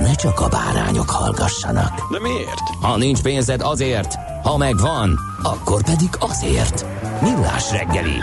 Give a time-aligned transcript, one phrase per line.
[0.00, 2.12] ne csak a bárányok hallgassanak.
[2.12, 2.60] De miért?
[2.80, 6.86] Ha nincs pénzed azért, ha megvan, akkor pedig azért.
[7.22, 8.18] Millás reggeli.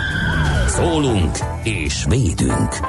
[0.68, 2.80] Szólunk és védünk.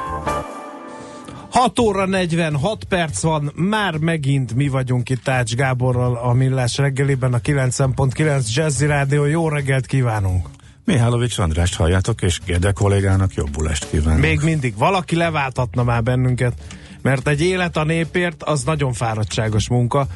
[1.51, 7.33] 6 óra 46 perc van, már megint mi vagyunk itt Ács Gáborral a Millás reggeliben,
[7.33, 9.25] a 9.9 Jazzy Rádió.
[9.25, 10.47] Jó reggelt kívánunk!
[10.85, 14.21] Mihálovics Andrást halljátok, és Gede kollégának jobbulást kívánok.
[14.21, 16.53] Még mindig valaki leváltatna már bennünket,
[17.05, 20.07] mert egy élet a népért az nagyon fáradtságos munka.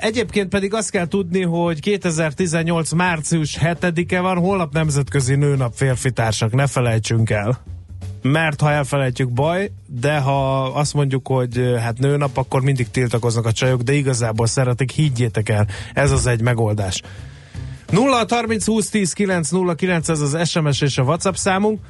[0.00, 2.92] Egyébként pedig azt kell tudni, hogy 2018.
[2.92, 7.60] március 7-e van, holnap nemzetközi nőnap férfi társak, ne felejtsünk el.
[8.22, 13.52] Mert ha elfelejtjük baj, de ha azt mondjuk, hogy hát nőnap, akkor mindig tiltakoznak a
[13.52, 17.02] csajok, de igazából szeretik, higgyétek el, ez az egy megoldás.
[17.90, 21.80] 0 30 20 10 9 0 9 ez az SMS és a WhatsApp számunk.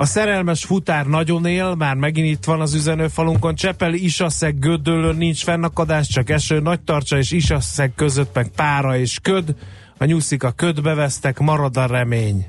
[0.00, 3.54] A szerelmes futár nagyon él, már megint itt van az üzenőfalunkon.
[3.54, 9.18] Csepeli, Isaszeg, Gödöllön nincs fennakadás, csak eső, nagy tartsa és Isaszeg között meg pára és
[9.22, 9.54] köd.
[9.98, 12.46] A nyuszik a ködbe vesztek, marad a remény.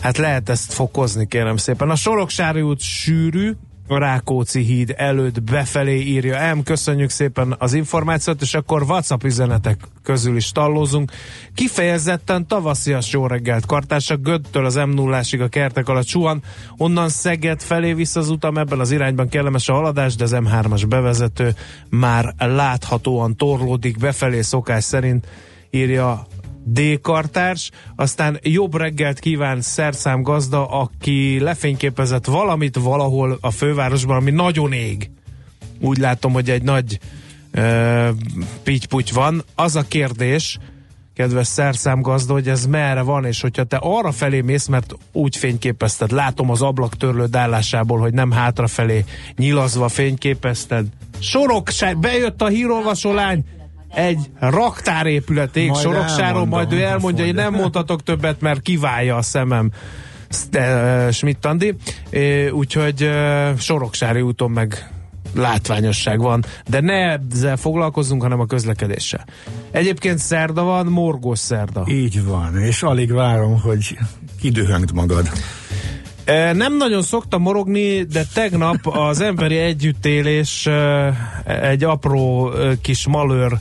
[0.00, 1.90] Hát lehet ezt fokozni, kérem szépen.
[1.90, 3.52] A Soroksári út sűrű,
[3.98, 6.62] Rákóczi híd előtt befelé írja M.
[6.62, 11.12] Köszönjük szépen az információt, és akkor WhatsApp üzenetek közül is tallózunk.
[11.54, 16.42] Kifejezetten tavaszias jó reggelt kartársak, Göttől az m 0 a kertek alatt suhan,
[16.76, 20.84] onnan Szeged felé vissza az utam, ebben az irányban kellemes a haladás, de az M3-as
[20.88, 21.54] bevezető
[21.88, 25.26] már láthatóan torlódik befelé szokás szerint,
[25.70, 26.26] írja
[26.64, 34.72] D-kartárs, aztán jobb reggelt kíván szerszám gazda, aki lefényképezett valamit valahol a fővárosban, ami nagyon
[34.72, 35.10] ég.
[35.80, 36.98] Úgy látom, hogy egy nagy
[37.54, 38.08] uh,
[38.62, 39.44] pitty van.
[39.54, 40.58] Az a kérdés,
[41.14, 45.36] kedves szerszám gazda, hogy ez merre van, és hogyha te arra felé mész, mert úgy
[45.36, 49.04] fényképezted, látom az ablaktörlő állásából, hogy nem hátrafelé
[49.36, 50.86] nyilazva fényképezted.
[51.18, 51.68] Sorok,
[52.00, 53.44] bejött a hírolvasó lány,
[53.94, 59.70] egy raktárépület ég Soroksáron, majd ő elmondja, hogy nem mondhatok többet, mert kiválja a szemem.
[61.10, 61.74] Schmidt Andi.
[62.50, 63.10] Úgyhogy
[63.58, 64.90] Soroksári úton meg
[65.34, 69.24] látványosság van, de ne ezzel foglalkozzunk, hanem a közlekedéssel.
[69.70, 71.84] Egyébként szerda van, morgós szerda.
[71.88, 73.98] Így van, és alig várom, hogy
[74.40, 75.30] kidühöngd magad.
[76.52, 80.68] Nem nagyon szoktam morogni, de tegnap az emberi együttélés
[81.44, 83.58] egy apró kis malőr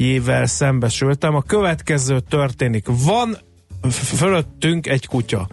[0.00, 1.34] jével szembesültem.
[1.34, 2.86] A következő történik.
[3.04, 3.36] Van
[3.90, 5.48] fölöttünk egy kutya.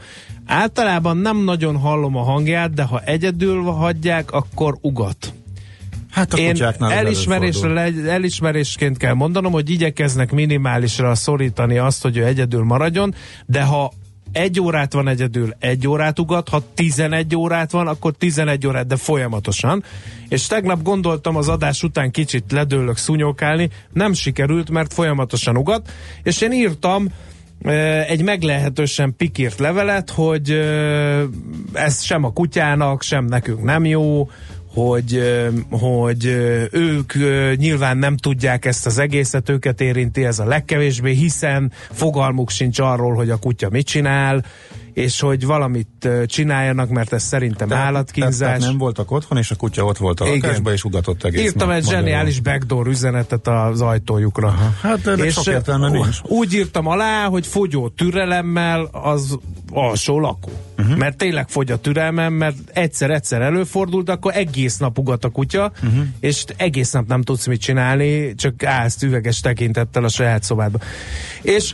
[0.46, 5.34] Általában nem nagyon hallom a hangját, de ha egyedül hagyják, akkor ugat.
[6.12, 12.64] Hát a Én elismerésre, elismerésként kell mondanom, hogy igyekeznek minimálisra szorítani azt, hogy ő egyedül
[12.64, 13.16] maradjon,
[13.46, 13.92] de ha
[14.32, 18.96] egy órát van egyedül, egy órát ugat, ha 11 órát van, akkor 11 órát, de
[18.96, 19.84] folyamatosan.
[20.30, 25.92] És tegnap gondoltam az adás után kicsit ledőlök szúnyókálni, nem sikerült, mert folyamatosan ugat,
[26.24, 27.08] és én írtam
[28.08, 30.52] egy meglehetősen pikírt levelet, hogy
[31.74, 34.30] ez sem a kutyának, sem nekünk nem jó,
[34.78, 35.22] hogy,
[35.70, 36.26] hogy
[36.72, 37.14] ők
[37.56, 43.14] nyilván nem tudják ezt az egészet, őket érinti ez a legkevésbé, hiszen fogalmuk sincs arról,
[43.14, 44.46] hogy a kutya mit csinál,
[44.98, 48.38] és hogy valamit csináljanak, mert ez szerintem tehát, állatkínzás.
[48.38, 51.70] Tehát nem voltak otthon, és a kutya ott volt a lakásban, és ugatott egész Írtam
[51.70, 54.48] egy zseniális backdoor üzenetet az ajtójukra.
[54.48, 54.74] Aha.
[54.82, 56.18] Hát ennek és sok értelme nincs.
[56.24, 59.38] Úgy írtam alá, hogy fogyó türelemmel az
[59.72, 60.52] alsó lakó.
[60.78, 60.98] Uh-huh.
[60.98, 66.06] Mert tényleg fogy a türelmem, mert egyszer-egyszer előfordult, akkor egész nap ugat a kutya, uh-huh.
[66.20, 70.80] és egész nap nem tudsz mit csinálni, csak állsz üveges tekintettel a saját szobádba.
[71.42, 71.74] És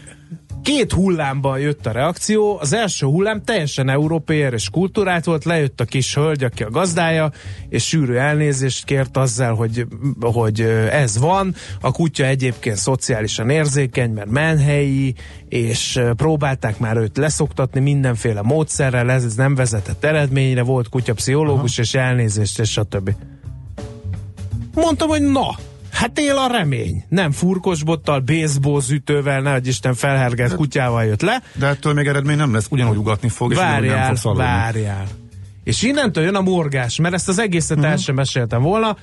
[0.62, 2.58] két hullámban jött a reakció.
[2.60, 7.32] Az első hullám teljesen európai és kultúrát volt, lejött a kis hölgy, aki a gazdája,
[7.70, 9.88] és sűrű elnézést kért azzal, hogy,
[10.22, 10.62] hogy
[10.92, 11.56] ez van.
[11.82, 15.16] A kutya egyébként szociálisan érzékeny, mert menhelyi,
[15.50, 21.82] és próbálták már őt leszoktatni mindenféle módszerrel, ez nem vezetett eredményre, volt kutya pszichológus, Aha.
[21.82, 23.16] és elnézést, és stb.
[24.74, 25.56] Mondtam, hogy na,
[25.94, 27.04] Hát él a remény.
[27.10, 31.42] Nem furkosbottal, baseball ütővel, nehogy Isten felhergelt de, kutyával jött le.
[31.54, 35.06] De ettől még eredmény nem lesz, ugyanúgy ugatni fog, és várjál, nem várjál.
[35.64, 37.92] És innentől jön a morgás, mert ezt az egészet uh-huh.
[37.92, 38.98] el sem meséltem volna.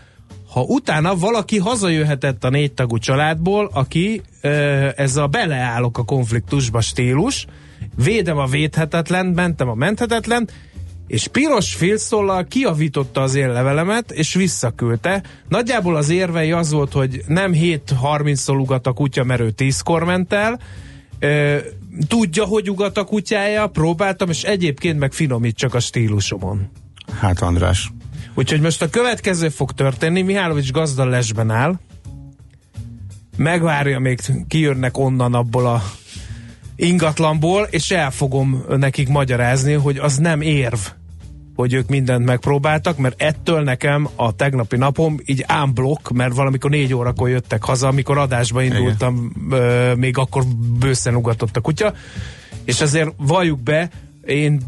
[0.48, 4.22] Ha utána valaki hazajöhetett a négytagú családból, aki
[4.96, 7.46] ez a beleállok a konfliktusba stílus,
[8.04, 10.48] védem a védhetetlen, mentem a menthetetlen,
[11.10, 15.22] és piros félszollal kiavította az én levelemet, és visszaküldte.
[15.48, 20.32] Nagyjából az érvei az volt, hogy nem 7.30-szor ugat a kutya, mert ő 10-kor ment
[20.32, 20.60] el,
[22.08, 26.70] tudja, hogy ugat a kutyája, próbáltam, és egyébként meg finomít csak a stílusomon.
[27.20, 27.92] Hát András.
[28.34, 31.78] Úgyhogy most a következő fog történni, Mihálovics gazda lesben áll,
[33.36, 35.82] megvárja, még kijönnek onnan abból a
[36.76, 40.78] ingatlanból, és el fogom nekik magyarázni, hogy az nem érv,
[41.60, 46.94] hogy ők mindent megpróbáltak, mert ettől nekem a tegnapi napom így ámblok, mert valamikor négy
[46.94, 50.44] órakor jöttek haza, amikor adásba indultam, euh, még akkor
[50.78, 51.94] bőszen ugatott a kutya,
[52.64, 53.90] és azért valljuk be,
[54.26, 54.60] én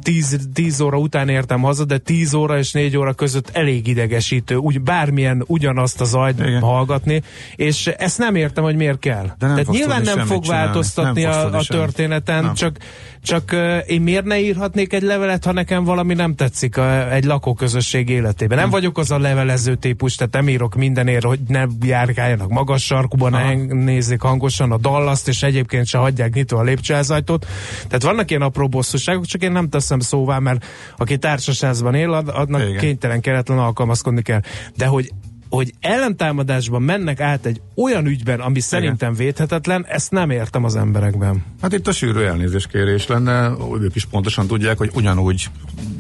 [0.53, 4.81] 10, óra után értem haza, de 10 óra és 4 óra között elég idegesítő, úgy
[4.81, 6.61] bármilyen ugyanazt a zajt Igen.
[6.61, 7.23] hallgatni,
[7.57, 9.25] és ezt nem értem, hogy miért kell.
[9.39, 10.65] De nem Tehát nyilván nem fog csinálni.
[10.65, 12.55] változtatni nem a, a történeten, nem.
[12.55, 12.77] csak
[13.23, 13.57] csak
[13.87, 18.59] én miért ne írhatnék egy levelet, ha nekem valami nem tetszik a, egy lakóközösség életében.
[18.59, 18.73] Nem hm.
[18.73, 23.55] vagyok az a levelező típus, tehát nem írok mindenért, hogy ne járkáljanak magas sarkuban, ne
[23.75, 27.47] nézzék hangosan a dallaszt, és egyébként se hagyják nyitva a lépcsőházajtót.
[27.87, 30.65] Tehát vannak ilyen apró bosszúságok, csak én nem teszem szóvá, mert
[30.97, 32.79] aki társasházban él, adnak Igen.
[32.79, 34.41] kénytelen, keretlen alkalmazkodni kell.
[34.77, 35.13] De hogy
[35.53, 41.45] hogy ellentámadásban mennek át egy olyan ügyben, ami szerintem védhetetlen, ezt nem értem az emberekben.
[41.63, 45.47] Hát itt a sűrű elnézéskérés lenne, ők is pontosan tudják, hogy ugyanúgy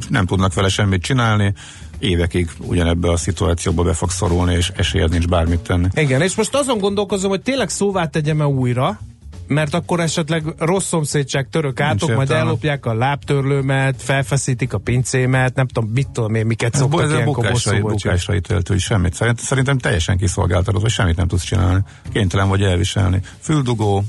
[0.09, 1.55] nem tudnak vele semmit csinálni,
[1.99, 5.89] évekig ugyanebbe a szituációba be fog szorulni, és esélyed nincs bármit tenni.
[5.95, 9.01] Igen, és most azon gondolkozom, hogy tényleg szóvá tegyem-e újra,
[9.47, 15.67] mert akkor esetleg rossz szomszédság török átok, majd ellopják a lábtörlőmet, felfeszítik a pincémet, nem
[15.67, 19.15] tudom, mit tudom én, miket szoktak ez ilyenkor bukásra, bukásra ítélt, hogy semmit.
[19.15, 21.83] Szerint, szerintem teljesen kiszolgáltatod, hogy semmit nem tudsz csinálni.
[22.13, 23.21] Kénytelen vagy elviselni.
[23.39, 24.05] Füldugó,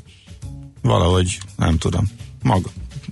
[0.82, 2.10] valahogy, nem tudom,
[2.42, 2.70] maga,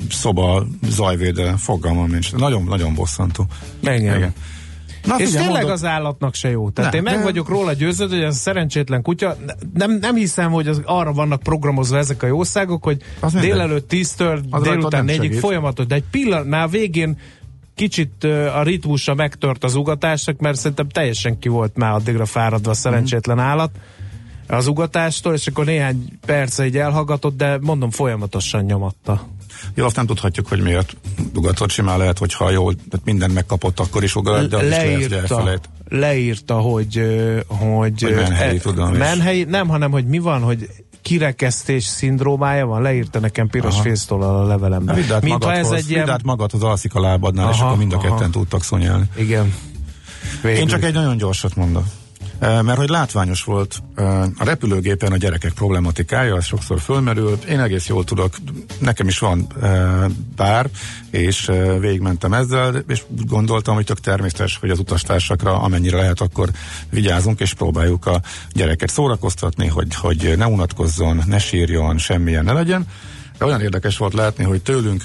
[0.09, 2.33] szoba, zajvédelem, fogalmam nincs.
[2.33, 3.45] Nagyon-nagyon bosszantó.
[3.81, 4.15] Igen.
[4.15, 4.33] Igen.
[5.03, 5.69] Na, és tényleg mondod...
[5.69, 6.69] az állatnak se jó.
[6.69, 7.23] Tehát nem, én meg nem.
[7.23, 9.37] vagyok róla győződő, hogy ez a szerencsétlen kutya,
[9.73, 14.41] nem, nem hiszem, hogy az, arra vannak programozva ezek a jószágok, hogy az délelőtt tíztől
[14.61, 17.17] délután négyig folyamatos, de egy pillanatnál végén
[17.75, 18.23] kicsit
[18.55, 23.37] a ritmusa megtört az ugatásnak, mert szerintem teljesen ki volt már addigra fáradva a szerencsétlen
[23.37, 23.39] mm.
[23.39, 23.71] állat
[24.47, 29.27] az ugatástól, és akkor néhány perc így elhallgatott, de mondom folyamatosan nyomatta.
[29.73, 30.95] Jó, azt nem tudhatjuk, hogy miért
[31.33, 36.59] dugatott simán lehet, hogyha jól, tehát minden megkapott, akkor is ugat, de leírta, lehet, leírta,
[36.59, 37.01] hogy
[37.47, 40.69] hogy, hogy menhelyi, e, tudom menhelyi, nem, hanem hogy mi van, hogy
[41.01, 44.95] kirekesztés szindrómája van, leírta nekem piros fésztollal a levelemben.
[44.95, 46.19] Vidd át Mint ez egy ilyen...
[46.23, 48.29] magadhoz alszik a lábadnál, aha, és akkor mind a ketten aha.
[48.29, 49.09] tudtak szonyelni.
[49.15, 49.53] Igen.
[50.41, 50.59] Végül.
[50.59, 51.83] Én csak egy nagyon gyorsat mondok.
[52.41, 53.83] Mert hogy látványos volt
[54.37, 57.43] a repülőgépen a gyerekek problematikája, az sokszor fölmerült.
[57.43, 58.35] Én egész jól tudok,
[58.79, 59.47] nekem is van
[60.35, 60.69] pár,
[61.09, 66.49] és végigmentem ezzel, és gondoltam, hogy tök természetes, hogy az utastársakra amennyire lehet, akkor
[66.89, 68.21] vigyázunk, és próbáljuk a
[68.53, 72.85] gyereket szórakoztatni, hogy, hogy ne unatkozzon, ne sírjon, semmilyen ne legyen.
[73.37, 75.03] De olyan érdekes volt látni, hogy tőlünk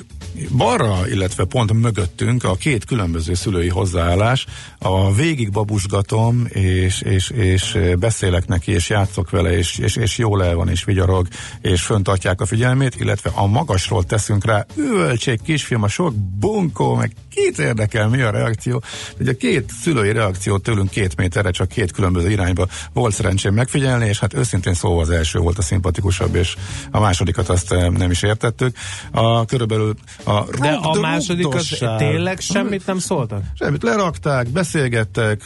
[0.56, 4.46] balra, illetve pont mögöttünk a két különböző szülői hozzáállás,
[4.78, 10.44] a végig babusgatom, és, és, és beszélek neki, és játszok vele, és, és, és jól
[10.44, 11.28] el van, és vigyarog,
[11.60, 17.12] és föntartják a figyelmét, illetve a magasról teszünk rá, üvöltség, kisfilm, a sok bunkó, meg
[17.30, 18.82] két érdekel, mi a reakció.
[19.20, 24.08] Ugye a két szülői reakció tőlünk két méterre, csak két különböző irányba volt szerencsém megfigyelni,
[24.08, 26.56] és hát őszintén szóval az első volt a szimpatikusabb, és
[26.90, 28.76] a másodikat azt nem is értettük.
[29.10, 29.94] A körülbelül
[30.26, 33.42] A De a második az tényleg semmit nem szóltak?
[33.58, 35.42] Semmit, lerakták, beszélgettek,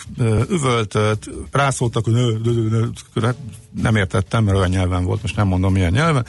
[0.49, 2.69] üvöltött, rászóltak, hogy nö, nö,
[3.15, 3.37] nö, hát
[3.83, 6.27] nem értettem, mert olyan nyelven volt, most nem mondom milyen nyelven,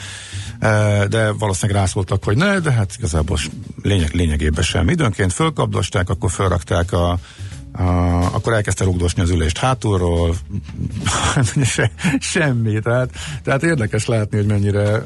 [1.10, 3.38] de valószínűleg rászóltak, hogy ne, de hát igazából
[3.82, 4.90] lényeg, lényegében sem.
[4.90, 7.20] Időnként fölkapdosták, akkor fölrakták a,
[7.72, 7.84] a,
[8.34, 10.36] akkor elkezdte rugdosni az ülést hátulról,
[11.64, 13.10] Se, semmi, tehát,
[13.44, 15.06] tehát érdekes látni, hogy mennyire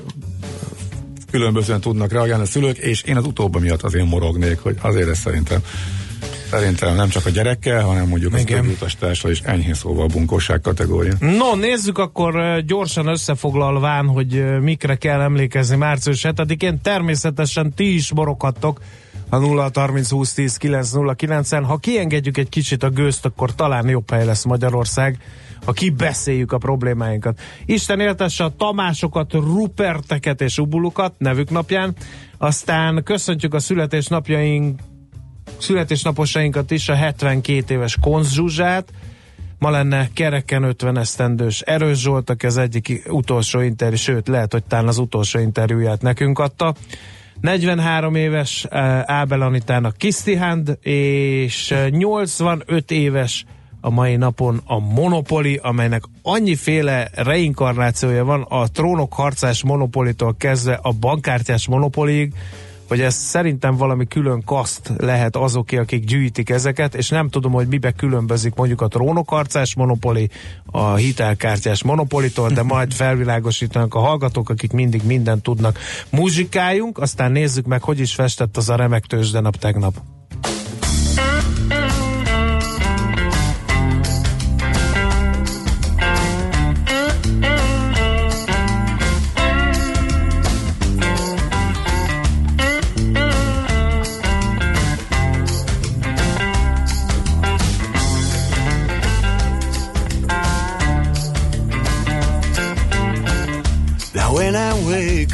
[1.35, 5.17] különbözően tudnak reagálni a szülők, és én az utóbbi miatt azért morognék, hogy azért ez
[5.17, 5.59] szerintem
[6.49, 8.61] Szerintem nem csak a gyerekkel, hanem mondjuk az Igen.
[8.61, 11.13] többi utastársal is enyhén szóval a bunkóság kategória.
[11.19, 16.81] No, nézzük akkor gyorsan összefoglalván, hogy mikre kell emlékezni március 7-én.
[16.81, 18.79] Természetesen ti is moroghattok
[19.29, 21.63] a 0 30 20 10 9 0 9-en.
[21.65, 25.17] Ha kiengedjük egy kicsit a gőzt, akkor talán jobb hely lesz Magyarország,
[25.65, 27.39] ha kibeszéljük a problémáinkat.
[27.65, 31.95] Isten éltesse a Tamásokat, Ruperteket és Ubulukat nevük napján,
[32.37, 34.79] aztán köszöntjük a születésnapjaink
[35.57, 38.91] születésnaposainkat is, a 72 éves Konz Zsuzsát,
[39.59, 44.87] ma lenne kereken 50 esztendős Erős Zsoltak, ez egyik utolsó interjú, sőt lehet, hogy talán
[44.87, 46.75] az utolsó interjúját nekünk adta.
[47.45, 53.45] 43 éves eh, Ábel Anitának Kisztihand, és eh, 85 éves
[53.81, 60.91] a mai napon a Monopoly, amelynek annyiféle reinkarnációja van, a trónok harcás Monopolitól kezdve a
[60.91, 62.33] bankkártyás Monopolyig,
[62.87, 67.67] hogy ez szerintem valami külön kaszt lehet azoké, akik gyűjtik ezeket, és nem tudom, hogy
[67.67, 70.29] mibe különbözik mondjuk a trónokharcás monopoli
[70.65, 75.79] a hitelkártyás monopolitól, de majd felvilágosítanak a hallgatók, akik mindig mindent tudnak.
[76.09, 79.93] Muzsikáljunk, aztán nézzük meg, hogy is festett az a remek tőzsdenap tegnap.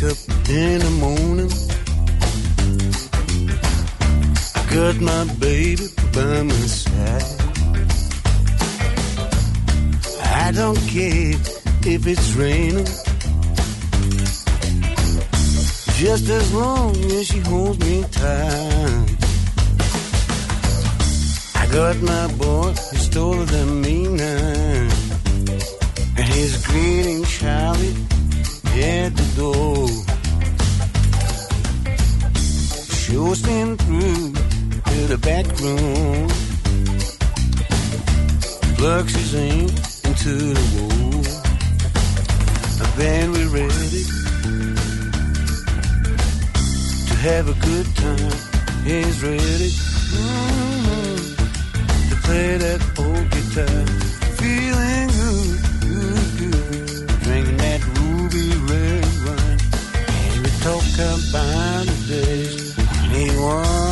[0.01, 1.51] Wake up in the morning,
[4.55, 7.23] I got my baby by my side.
[10.23, 11.35] I don't care
[11.85, 12.85] if it's raining,
[15.97, 19.17] just as long as she holds me tight.
[21.55, 24.89] I got my boy who's taller than me now,
[26.17, 27.95] and he's greeting Charlie
[28.73, 29.87] the door.
[32.87, 34.33] Sure stand through
[34.91, 36.29] to the back room.
[38.77, 39.69] Plugs his aim
[40.05, 41.25] into the wall.
[42.81, 44.03] And then we're ready
[47.07, 48.31] to have a good time.
[48.85, 49.71] He's ready
[50.15, 51.35] mm,
[52.09, 53.85] to play that old guitar.
[54.39, 55.70] Feeling good,
[60.95, 63.90] come by the days anyone?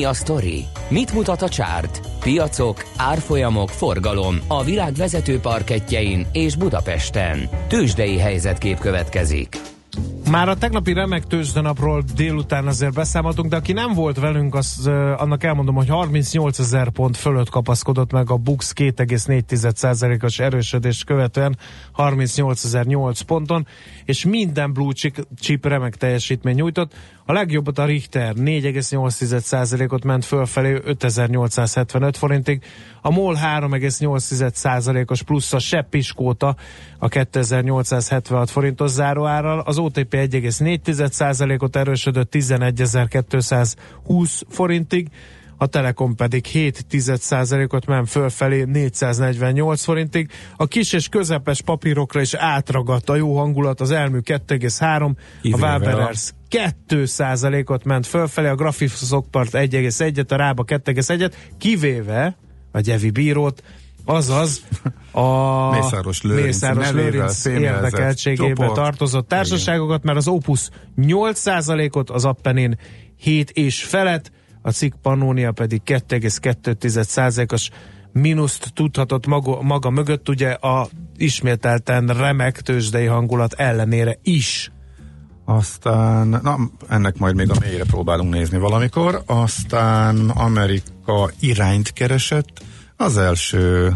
[0.00, 0.64] Mi a sztori?
[0.88, 2.00] Mit mutat a csárt?
[2.20, 7.48] Piacok, árfolyamok, forgalom a világ vezető parketjein és Budapesten.
[7.68, 9.60] Tősdei helyzetkép következik.
[10.30, 15.44] Már a tegnapi remek tőzsdenapról délután azért beszámoltunk, de aki nem volt velünk, az, annak
[15.44, 21.58] elmondom, hogy 38 ezer pont fölött kapaszkodott meg a Bux 2,4%-os erősödés követően
[21.96, 23.66] 38.008 ponton,
[24.04, 24.92] és minden blue
[25.40, 26.92] chip remek teljesítmény nyújtott.
[27.30, 32.62] A legjobbat a Richter 4,8%-ot ment fölfelé 5875 forintig,
[33.02, 36.56] a MOL 3,8%-os plusz a Sepp Iskóta
[36.98, 45.08] a 2876 forintos záróárral, az OTP 1,4%-ot erősödött 11.220 forintig,
[45.62, 50.30] a Telekom pedig 7,1%-ot ment fölfelé 448 forintig.
[50.56, 56.32] A kis és közepes papírokra is átragadt a jó hangulat, az elmű 2,3, a Waberers
[56.88, 62.36] 2%-ot ment fölfelé, a Graphisospart 1,1-et, a Rába 2,1-et, kivéve
[62.72, 63.62] a Gyevi Bírót,
[64.04, 64.62] azaz
[65.12, 68.74] a Mészáros Lőrinc, Mészáros Lőrinc érdekeltségébe csoport.
[68.74, 72.78] tartozott társaságokat, mert az Opus 8%-ot, az Appenin
[73.16, 74.30] 7 és felett,
[74.62, 77.70] a cikk Pannonia pedig 2,2%-os
[78.12, 84.72] mínuszt tudhatott maga, maga mögött, ugye a ismételten remek tőzsdei hangulat ellenére is.
[85.44, 86.56] Aztán, na,
[86.88, 89.22] ennek majd még a mélyre próbálunk nézni valamikor.
[89.26, 92.62] Aztán Amerika irányt keresett.
[92.96, 93.92] Az első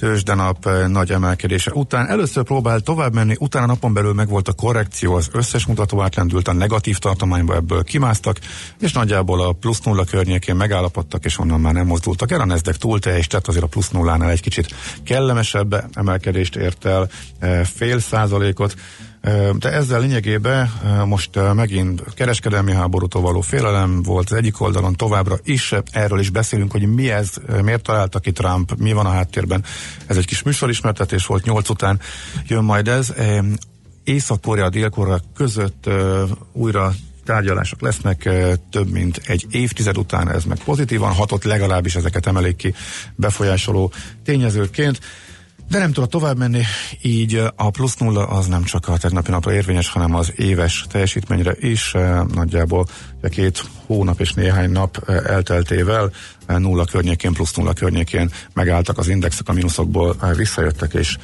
[0.00, 2.08] tőzsdenap eh, nagy emelkedése után.
[2.08, 6.52] Először próbált tovább menni, utána napon belül megvolt a korrekció, az összes mutató átlendült a
[6.52, 8.38] negatív tartományba, ebből kimásztak,
[8.78, 12.40] és nagyjából a plusz nulla környékén megállapodtak, és onnan már nem mozdultak el.
[12.40, 17.08] A Nasdaq túl teljes, tehát azért a plusz nullánál egy kicsit kellemesebb emelkedést ért el,
[17.38, 18.74] eh, fél százalékot.
[19.58, 20.72] De ezzel lényegében
[21.06, 25.74] most megint kereskedelmi háborútól való félelem volt az egyik oldalon továbbra is.
[25.90, 29.64] Erről is beszélünk, hogy mi ez, miért találta ki Trump, mi van a háttérben.
[30.06, 32.00] Ez egy kis műsorismertetés volt, nyolc után
[32.46, 33.14] jön majd ez.
[34.04, 35.90] Észak-Korea, Dél-Korea között
[36.52, 36.92] újra
[37.24, 38.28] tárgyalások lesznek
[38.70, 42.74] több mint egy évtized után, ez meg pozitívan hatott, legalábbis ezeket emelik ki
[43.14, 43.92] befolyásoló
[44.24, 45.00] tényezőként.
[45.70, 46.62] De nem tudott tovább menni,
[47.02, 51.54] így a plusz nulla az nem csak a tegnapi napra érvényes, hanem az éves teljesítményre
[51.60, 51.92] is.
[52.34, 52.86] Nagyjából
[53.18, 56.10] ugye két hónap és néhány nap elteltével
[56.46, 61.16] nulla környékén, plusz nulla környékén megálltak az indexek, a mínuszokból visszajöttek, és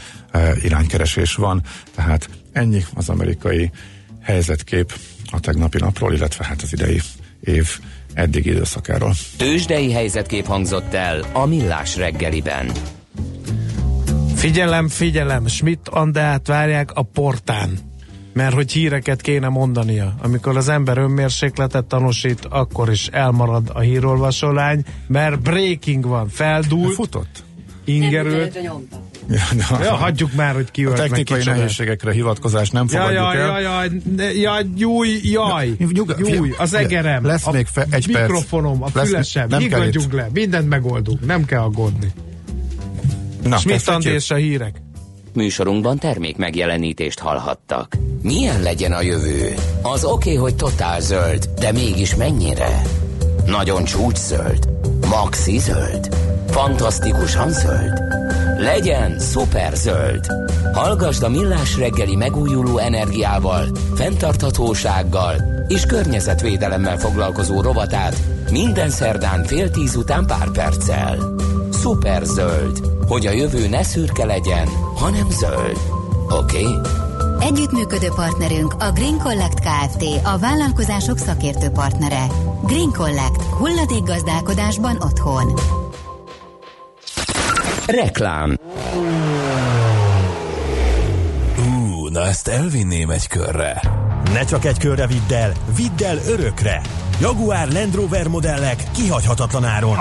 [0.63, 1.63] iránykeresés van.
[1.95, 3.71] Tehát ennyi az amerikai
[4.23, 4.99] helyzetkép
[5.31, 7.01] a tegnapi napról, illetve hát az idei
[7.41, 7.79] év
[8.15, 9.15] eddigi időszakáról.
[9.37, 12.73] Tőzsdei helyzetkép hangzott el a Millás reggeliben.
[14.37, 17.79] Figyelem, figyelem, Schmidt Andeát várják a portán.
[18.33, 20.14] Mert hogy híreket kéne mondania.
[20.22, 27.42] Amikor az ember önmérsékletet tanúsít, akkor is elmarad a hírolvasolány, mert breaking van, feldúlt, Futott?
[27.85, 28.55] ingerült.
[29.31, 29.38] Ja,
[29.79, 33.61] de Ja, hagyjuk már, hogy ki a technikai nehézségekre hivatkozás nem Jaj, fogadjuk jaj, el.
[33.61, 38.20] jaj, jaj, jaj, júj, jaj, Nyuga- júj, az egerem, Lesz a még fe- egy perc.
[38.29, 42.12] mikrofonom, a Lesz- fülesem, nem kell nyugodjunk le, mindent megoldunk, nem kell aggódni.
[43.49, 44.83] Na, Schmidt és a hírek.
[45.35, 47.97] Műsorunkban termék megjelenítést hallhattak.
[48.23, 49.55] Milyen legyen a jövő?
[49.83, 52.83] Az oké, okay, hogy totál zöld, de mégis mennyire?
[53.47, 54.69] Nagyon csúcs zöld?
[55.09, 56.09] Maxi zöld?
[56.51, 58.01] Fantasztikusan zöld?
[58.59, 60.27] Legyen szuper zöld!
[60.73, 65.35] Hallgasd a Millás reggeli megújuló energiával, fenntarthatósággal
[65.69, 68.17] és környezetvédelemmel foglalkozó rovatát
[68.51, 71.35] minden szerdán fél tíz után pár perccel.
[71.77, 75.79] Szuper zöld, hogy a jövő ne szürke legyen, hanem zöld.
[76.29, 76.67] Oké?
[76.67, 76.81] Okay?
[77.41, 80.05] Együttműködő partnerünk a Green Collect Kft.
[80.25, 82.27] A vállalkozások szakértő partnere.
[82.62, 83.43] Green Collect.
[83.43, 85.55] Hulladék gazdálkodásban otthon.
[87.87, 88.59] Reklám.
[91.59, 93.81] Ú, na ezt elvinném egy körre.
[94.33, 96.83] Ne csak egy körre vidd el, vidd el örökre!
[97.21, 99.99] Jaguar Land Rover modellek kihagyhatatlan áron.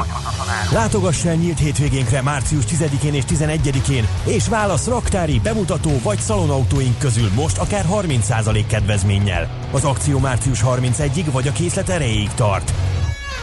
[0.71, 7.29] Látogass el nyílt hétvégénkre március 10-én és 11-én, és válasz raktári, bemutató vagy szalonautóink közül
[7.35, 9.49] most akár 30% kedvezménnyel.
[9.71, 12.73] Az akció március 31-ig vagy a készlet erejéig tart.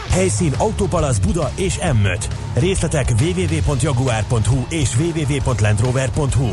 [0.09, 2.23] Helyszín Autopalasz Buda és M5.
[2.53, 6.49] Részletek www.jaguar.hu és www.landrover.hu.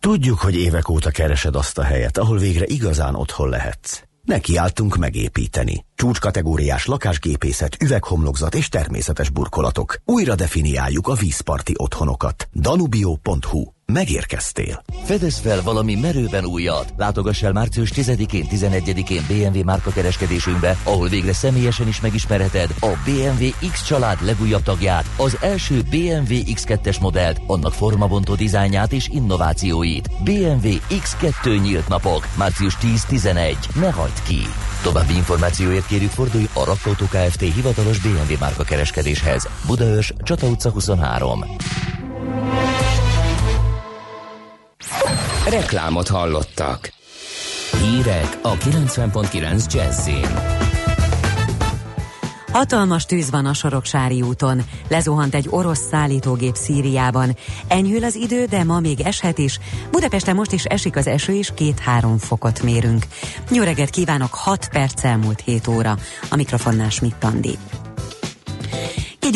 [0.00, 4.05] Tudjuk, hogy évek óta keresed azt a helyet, ahol végre igazán otthon lehetsz.
[4.26, 5.84] Nekiálltunk megépíteni.
[5.94, 9.96] Csúcskategóriás lakásgépészet, üveghomlokzat és természetes burkolatok.
[10.04, 12.48] Újra definiáljuk a vízparti otthonokat.
[12.52, 14.82] Danubio.hu Megérkeztél.
[15.04, 16.92] Fedez fel valami merőben újat.
[16.96, 23.70] Látogass el március 10-én, 11-én BMW márka kereskedésünkbe, ahol végre személyesen is megismerheted a BMW
[23.70, 30.10] X család legújabb tagját, az első BMW X2-es modellt, annak formabontó dizájnját és innovációit.
[30.24, 33.54] BMW X2 nyílt napok, március 10-11.
[33.80, 34.38] Ne hagyd ki!
[34.82, 37.40] További információért kérjük fordulj a Rakkautó Kft.
[37.40, 39.48] hivatalos BMW márka kereskedéshez.
[39.66, 41.44] Budaörs, Csata utca 23.
[45.50, 46.92] Reklámot hallottak.
[47.82, 50.28] Hírek a 90.9 Jazzin.
[52.52, 54.62] Hatalmas tűz van a Soroksári úton.
[54.88, 57.36] Lezuhant egy orosz szállítógép Szíriában.
[57.68, 59.58] Enyhül az idő, de ma még eshet is.
[59.90, 63.06] Budapesten most is esik az eső, és két-három fokot mérünk.
[63.50, 65.96] Jó reggelt kívánok, 6 perc elmúlt 7 óra.
[66.30, 67.85] A mikrofonnál Schmidt.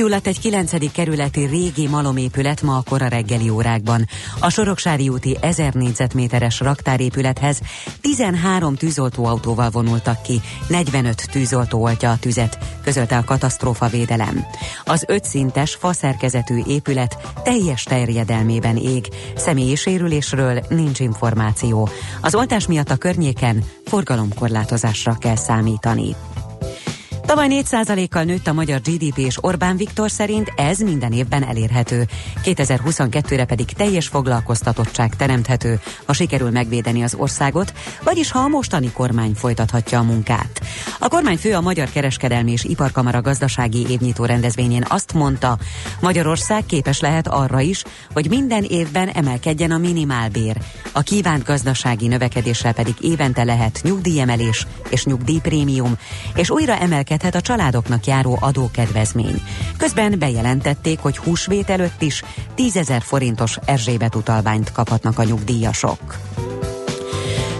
[0.00, 0.92] Kigyulladt egy 9.
[0.92, 4.06] kerületi régi malomépület ma a kora reggeli órákban.
[4.38, 7.60] A Soroksári úti 1000 négyzetméteres raktárépülethez
[8.00, 14.44] 13 tűzoltóautóval vonultak ki, 45 tűzoltó oltja a tüzet, közölte a katasztrófa védelem.
[14.84, 19.08] Az ötszintes, faszerkezetű épület teljes terjedelmében ég.
[19.36, 21.88] Személyi sérülésről nincs információ.
[22.20, 26.14] Az oltás miatt a környéken forgalomkorlátozásra kell számítani.
[27.30, 32.06] Tavaly 4%-kal nőtt a magyar GDP, és Orbán Viktor szerint ez minden évben elérhető.
[32.44, 37.72] 2022-re pedig teljes foglalkoztatottság teremthető, ha sikerül megvédeni az országot,
[38.04, 40.60] vagyis ha a mostani kormány folytathatja a munkát.
[40.98, 45.58] A kormányfő a Magyar Kereskedelmi és Iparkamara gazdasági évnyitó rendezvényén azt mondta,
[46.00, 50.56] Magyarország képes lehet arra is, hogy minden évben emelkedjen a minimálbér.
[50.92, 55.96] A kívánt gazdasági növekedéssel pedig évente lehet nyugdíjemelés és nyugdíjprémium,
[56.34, 59.42] és újra emelkedhet a családoknak járó adókedvezmény.
[59.76, 62.22] Közben bejelentették, hogy húsvét előtt is
[62.54, 66.18] 10 ezer forintos Erzsébet utalványt kaphatnak a nyugdíjasok.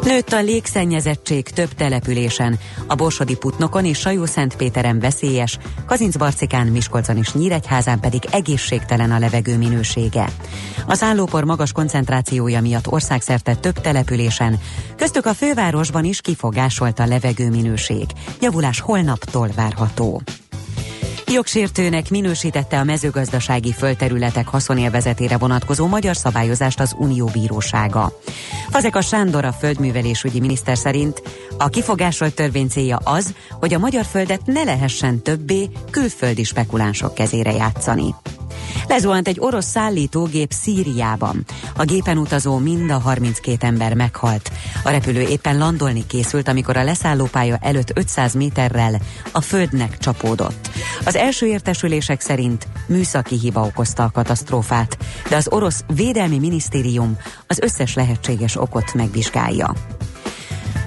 [0.05, 2.59] Nőtt a légszennyezettség több településen.
[2.87, 10.29] A Borsodi Putnokon és Sajó-Szentpéteren veszélyes, Kazincbarcikán, Miskolcon és Nyíregyházán pedig egészségtelen a levegő minősége.
[10.87, 14.61] Az állópor magas koncentrációja miatt országszerte több településen,
[14.97, 18.07] köztük a fővárosban is kifogásolt a levegő minőség.
[18.41, 20.23] Javulás holnaptól várható.
[21.33, 28.13] Jogsértőnek minősítette a mezőgazdasági földterületek haszonélvezetére vonatkozó magyar szabályozást az Unió bírósága.
[28.71, 31.23] Fazekas Sándor a földművelésügyi miniszter szerint
[31.59, 37.53] a kifogásolt törvény célja az, hogy a magyar földet ne lehessen többé külföldi spekulánsok kezére
[37.53, 38.15] játszani.
[38.89, 41.45] Lezuhant egy orosz szállítógép Szíriában.
[41.77, 44.51] A gépen utazó mind a 32 ember meghalt.
[44.85, 49.01] A repülő éppen landolni készült, amikor a leszállópálya előtt 500 méterrel
[49.33, 50.71] a földnek csapódott.
[51.05, 57.59] Az első értesülések szerint műszaki hiba okozta a katasztrófát, de az orosz védelmi minisztérium az
[57.61, 59.75] összes lehetséges okot megvizsgálja.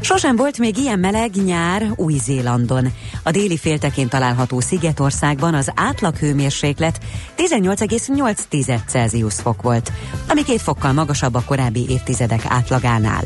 [0.04, 2.94] Sosem volt még ilyen meleg nyár Új-Zélandon.
[3.24, 7.00] A déli féltekén található Szigetországban az átlag hőmérséklet
[7.38, 9.92] 18,8 Celsius fok volt,
[10.28, 13.24] ami két fokkal magasabb a korábbi évtizedek átlagánál.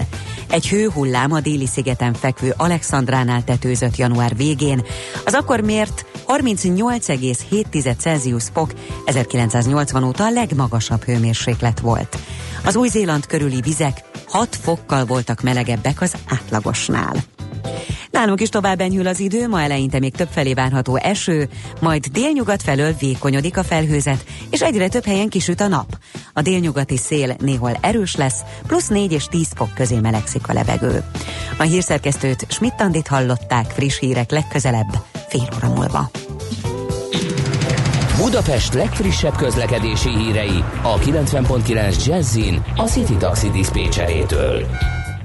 [0.50, 4.86] Egy hőhullám a déli szigeten fekvő Alexandránál tetőzött január végén,
[5.26, 8.72] az akkor mért 38,7 Celsius fok
[9.06, 12.18] 1980 óta a legmagasabb hőmérséklet volt.
[12.63, 17.16] Az Új-Zéland körüli vizek 6 fokkal voltak melegebbek az átlagosnál.
[18.12, 21.50] Nálunk is tovább enyhül az idő, ma eleinte még több felé várható eső,
[21.82, 25.98] majd délnyugat felől vékonyodik a felhőzet, és egyre több helyen kisüt a nap.
[26.34, 31.04] A délnyugati szél néhol erős lesz, plusz 4 és 10 fok közé melegszik a levegő.
[31.58, 36.10] A hírszerkesztőt Schmidt-Tandit hallották friss hírek legközelebb, fél óra múlva.
[38.22, 44.66] Budapest legfrissebb közlekedési hírei a 90.9 Jazzin a City Taxi Dispécsejétől.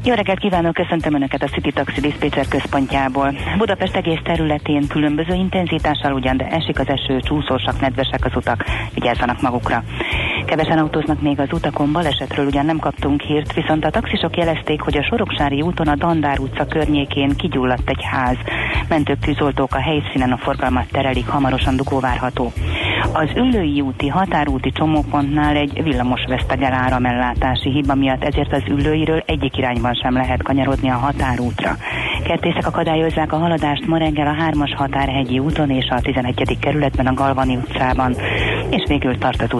[0.05, 3.35] Jó reggelt kívánok, köszöntöm Önöket a City Taxi Dispatcher központjából.
[3.59, 9.41] Budapest egész területén különböző intenzitással ugyan, de esik az eső, csúszósak, nedvesek az utak, vigyázzanak
[9.41, 9.85] magukra.
[10.47, 14.97] Kevesen autóznak még az utakon, balesetről ugyan nem kaptunk hírt, viszont a taxisok jelezték, hogy
[14.97, 18.37] a Soroksári úton a Dandár utca környékén kigyulladt egy ház.
[18.89, 22.53] Mentők tűzoltók a helyszínen a forgalmat terelik, hamarosan dugó várható.
[23.13, 29.57] Az Üllői úti határúti csomópontnál egy villamos vesztegel áramellátási hiba miatt, ezért az Üllőiről egyik
[29.57, 31.77] irányban sem lehet kanyarodni a határútra.
[32.25, 36.59] Kertészek akadályozzák a haladást ma reggel a 3-as határhegyi úton és a 11.
[36.61, 38.15] kerületben a Galvani utcában,
[38.71, 39.51] és végül tart az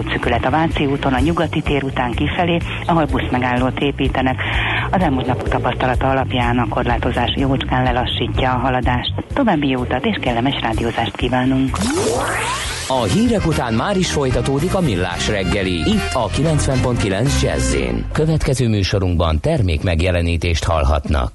[0.43, 4.41] a Váci úton a nyugati tér után kifelé, ahol buszmegállót építenek.
[4.91, 9.13] Az elmúlt napok tapasztalata alapján a korlátozás jócskán lelassítja a haladást.
[9.33, 11.77] További jó utat és kellemes rádiózást kívánunk.
[12.87, 15.73] A hírek után már is folytatódik a millás reggeli.
[15.73, 17.75] Itt a 90.9 jazz
[18.11, 21.31] Következő műsorunkban termék megjelenítést hallhatnak.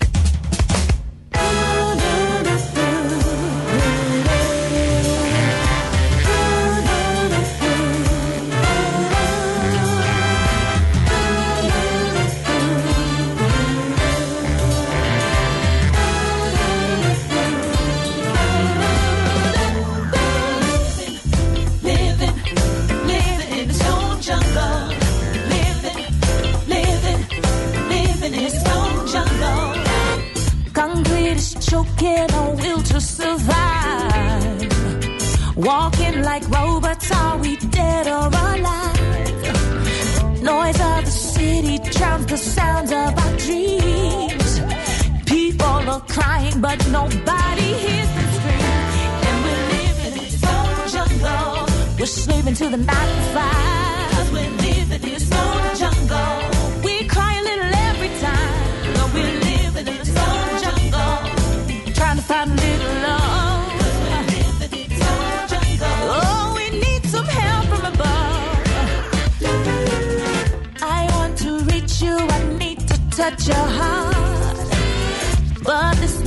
[46.61, 48.61] But nobody hears them scream.
[49.27, 50.31] And we're living in
[50.88, 51.66] jungle.
[51.99, 53.78] We're slaving to the nine to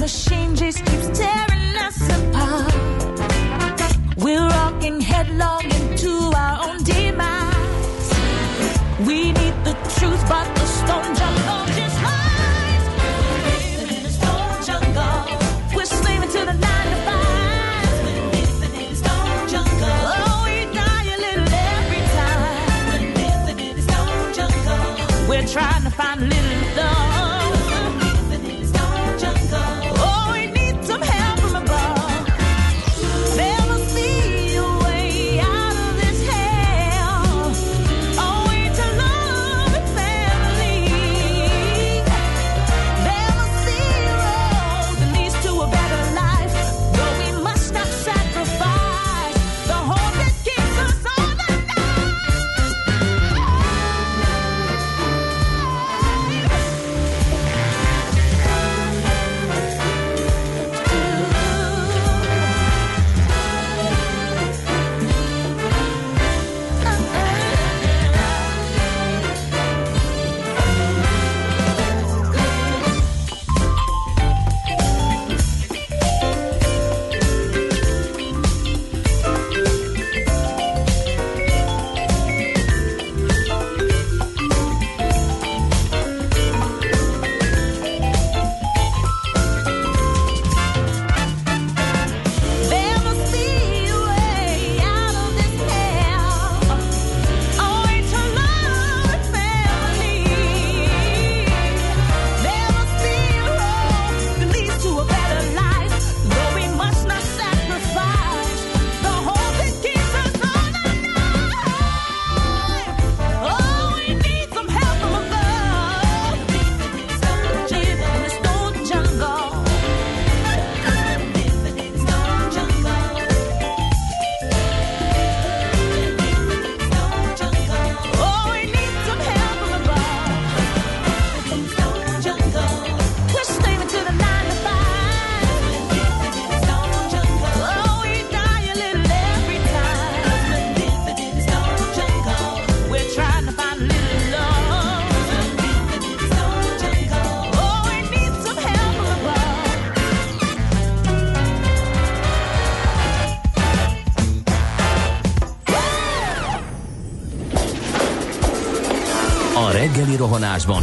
[0.02, 2.74] machine just keeps tearing us apart.
[4.18, 8.10] We're rocking headlong into our own demise.
[9.06, 10.61] We need the truth, but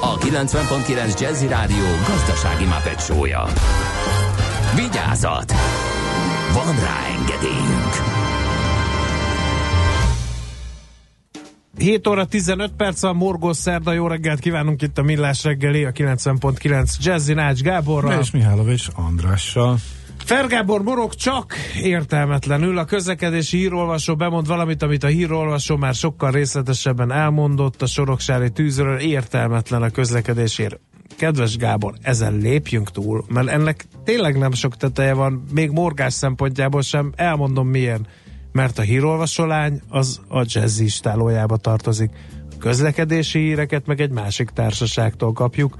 [0.00, 3.46] a 90.9 Jazzy Rádió gazdasági mapetsója.
[4.74, 5.52] Vigyázat!
[6.52, 8.18] Van rá engedélyünk!
[11.78, 15.92] 7 óra 15 perc a Morgó Szerda, jó reggelt kívánunk itt a Millás reggeli, a
[15.92, 18.20] 90.9 Jazzy Nács Gáborral.
[18.20, 19.78] És Mihálovics Andrással.
[20.30, 22.78] Fergábor morog csak értelmetlenül.
[22.78, 28.98] A közlekedési hírolvasó bemond valamit, amit a hírolvasó már sokkal részletesebben elmondott a soroksári tűzről.
[28.98, 30.80] Értelmetlen a közlekedésért.
[31.16, 36.82] Kedves Gábor, ezen lépjünk túl, mert ennek tényleg nem sok teteje van, még morgás szempontjából
[36.82, 37.12] sem.
[37.16, 38.06] Elmondom milyen.
[38.52, 42.10] Mert a hírolvasó lány az a jazzy istálójába tartozik.
[42.50, 45.76] A közlekedési híreket meg egy másik társaságtól kapjuk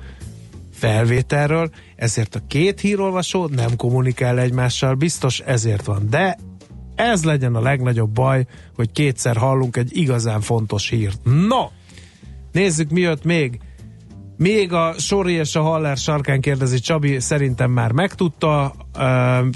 [0.80, 6.06] felvételről, ezért a két hírolvasó nem kommunikál egymással, biztos ezért van.
[6.10, 6.38] De
[6.94, 11.18] ez legyen a legnagyobb baj, hogy kétszer hallunk egy igazán fontos hírt.
[11.24, 11.68] No!
[12.52, 13.60] Nézzük, mi jött még.
[14.36, 18.74] Még a Sori és a Haller sarkán kérdezi Csabi, szerintem már megtudta.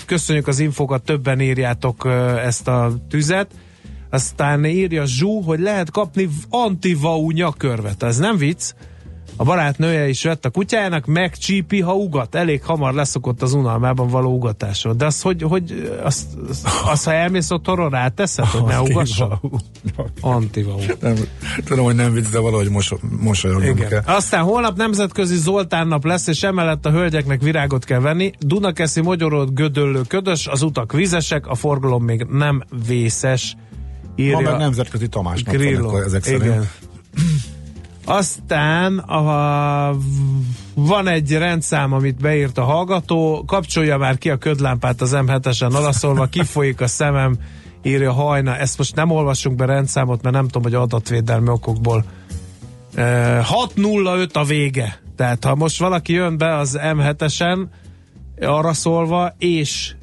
[0.06, 2.08] Köszönjük az infokat, többen írjátok
[2.44, 3.50] ezt a tüzet.
[4.10, 8.02] Aztán írja Zsú, hogy lehet kapni antivau nyakörvet.
[8.02, 8.74] Ez nem vicc.
[9.36, 12.34] A barátnője is vett a kutyájának, megcsípi, ha ugat.
[12.34, 14.94] Elég hamar leszokott az unalmában való ugatásról.
[14.94, 19.40] De az, hogy, hogy azt, azt, azt ha elmész otthonról ráteszed, hogy ne ugasson?
[20.20, 20.78] Antivau.
[21.00, 21.14] Nem,
[21.64, 24.02] tudom, hogy nem vicc, de valahogy mos, mosolyognom kell.
[24.06, 28.32] Aztán holnap nemzetközi Zoltán nap lesz, és emellett a hölgyeknek virágot kell venni.
[28.38, 33.56] Dunakeszi, Magyaród, Gödöllő, Ködös, az utak vizesek, a forgalom még nem vészes.
[34.16, 36.44] Ma meg nemzetközi Tamás nap van, ezek szerint.
[36.44, 36.68] Igen.
[38.04, 39.96] Aztán a,
[40.74, 46.26] van egy rendszám, amit beírt a hallgató, kapcsolja már ki a ködlámpát az M7-esen alaszolva,
[46.26, 47.36] kifolyik a szemem,
[47.82, 48.56] írja hajna.
[48.56, 52.04] Ezt most nem olvassunk be rendszámot, mert nem tudom, hogy adatvédelmi okokból.
[52.94, 55.00] E, 605 a vége.
[55.16, 57.66] Tehát ha most valaki jön be az M7-esen
[58.40, 59.94] arra szólva, és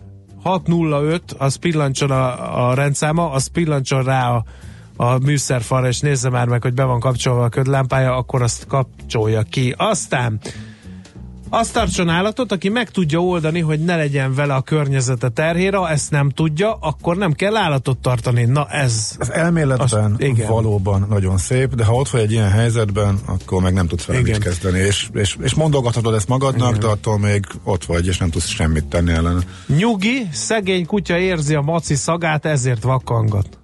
[0.43, 4.43] 605, az pillancson a, a rendszáma, az pillancson rá a,
[5.01, 9.41] a műszerfalra, és nézze már meg, hogy be van kapcsolva a ködlámpája, akkor azt kapcsolja
[9.41, 9.73] ki.
[9.77, 10.39] Aztán
[11.49, 15.89] azt tartson állatot, aki meg tudja oldani, hogy ne legyen vele a környezete terhére, ha
[15.89, 18.43] ezt nem tudja, akkor nem kell állatot tartani.
[18.43, 19.15] Na ez...
[19.19, 20.47] Az elméletben Azt- igen.
[20.47, 24.19] valóban nagyon szép, de ha ott vagy egy ilyen helyzetben, akkor meg nem tudsz vele
[24.19, 24.31] Igen.
[24.31, 26.79] mit kezdeni, és, és, és mondogathatod ezt magadnak, Igen.
[26.79, 29.41] de attól még ott vagy, és nem tudsz semmit tenni ellene.
[29.67, 33.59] Nyugi, szegény kutya érzi a maci szagát, ezért vakkangat.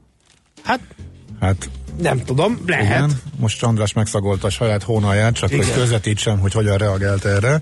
[0.63, 0.80] Hát
[1.39, 1.69] Hát
[2.02, 2.86] nem tudom, lehet.
[2.86, 5.65] igen, most András megszagolta a saját hónalját, csak Igen.
[5.65, 7.62] hogy közvetítsem, hogy hogyan reagált erre,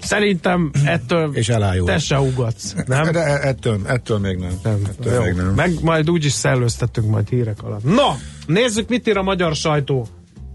[0.00, 1.86] Szerintem ettől és elájul.
[1.86, 3.12] te se ugatsz, nem?
[3.12, 4.50] De e- ettől, ettől még nem.
[4.62, 5.20] Nem, ettől jó.
[5.22, 5.46] még nem.
[5.54, 7.84] Meg majd úgyis szellőztetünk majd hírek alatt.
[7.84, 8.14] No,
[8.46, 10.06] nézzük, mit ír a magyar sajtó.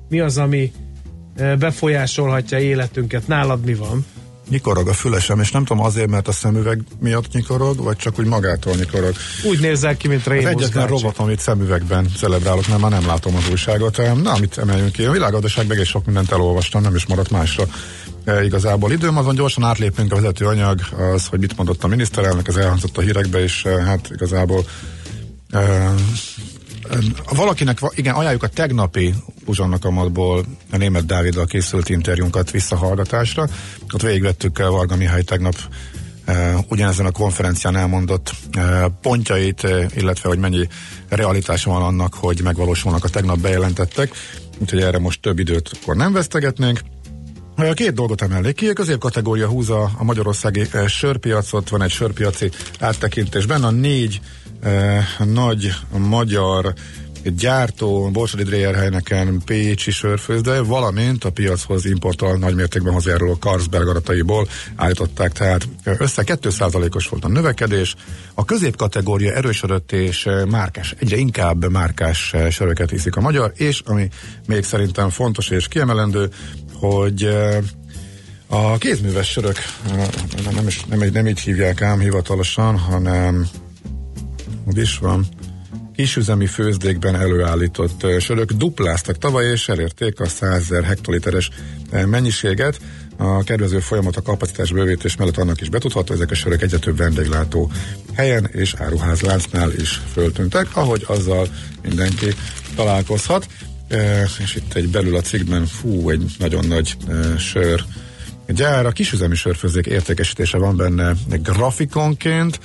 [0.10, 0.72] Mi az, ami
[1.36, 3.28] eh, befolyásolhatja életünket.
[3.28, 4.06] Nálad mi van?
[4.52, 8.26] Nyikorog a fülesem, és nem tudom azért, mert a szemüveg miatt nyikorog, vagy csak úgy
[8.26, 9.14] magától nyikorog.
[9.44, 13.36] Úgy nézel ki, mint Az Rémusz egyetlen robot, amit szemüvegben celebrálok, mert már nem látom
[13.36, 13.98] az újságot.
[14.22, 15.04] Na, amit emeljünk ki?
[15.04, 17.64] A világgazdaságban egész sok mindent elolvastam, nem is maradt másra
[18.26, 19.18] e, igazából időm.
[19.18, 20.80] Azon gyorsan átlépünk a vezető anyag,
[21.14, 24.66] az, hogy mit mondott a miniszterelnök, ez elhangzott a hírekbe, és e, hát igazából
[25.50, 25.94] e,
[26.92, 26.98] e,
[27.36, 29.14] valakinek, va- igen, ajánljuk a tegnapi
[29.46, 33.48] uzsonnakamatból a német Dáviddal készült interjúnkat visszahallgatásra.
[33.94, 35.56] Ott végigvettük eh, Varga Mihály tegnap
[36.26, 40.68] eh, ugyanezen a konferencián elmondott eh, pontjait, illetve hogy mennyi
[41.10, 44.12] realitása van annak, hogy megvalósulnak a tegnap bejelentettek.
[44.60, 46.80] Úgyhogy erre most több időt akkor nem vesztegetnénk.
[47.74, 48.68] Két dolgot emelnék ki.
[48.68, 52.50] A középkategória húzza a magyarországi sörpiacot, van egy sörpiaci
[52.80, 53.64] áttekintésben.
[53.64, 54.22] A négy
[55.26, 56.74] nagy magyar
[57.24, 59.02] gyártó, Borsodi Dreyer
[59.46, 67.08] Pécsi sörfőzde, valamint a piachoz importtal nagymértékben hozzájáruló Carlsberg arataiból állították, tehát ö, össze 2%-os
[67.08, 67.96] volt a növekedés.
[68.34, 74.08] A középkategória erősödött és ö, márkás, egyre inkább márkás söröket iszik a magyar, és ami
[74.48, 76.30] még szerintem fontos és kiemelendő,
[76.74, 77.30] hogy
[78.48, 79.56] a kézműves sörök,
[80.56, 83.48] nem, is, nem, nem így hívják ám hivatalosan, hanem
[84.74, 85.26] is van,
[85.96, 91.50] kisüzemi főzdékben előállított sörök dupláztak tavaly, és elérték a 100 ezer hektoliteres
[91.92, 92.80] ö, mennyiséget.
[93.18, 96.98] A kedvező folyamat a kapacitás bővítés mellett annak is betudható, ezek a sörök egyre több
[96.98, 97.72] vendéglátó
[98.14, 101.48] helyen és áruházláncnál is föltűntek, ahogy azzal
[101.82, 102.28] mindenki
[102.76, 103.48] találkozhat.
[104.40, 106.98] És itt egy belül a cikkben, fú, egy nagyon nagy
[107.38, 107.84] sör
[108.48, 111.14] gyár, a kisüzemi sörfőzék értékesítése van benne
[111.44, 112.60] grafikonként,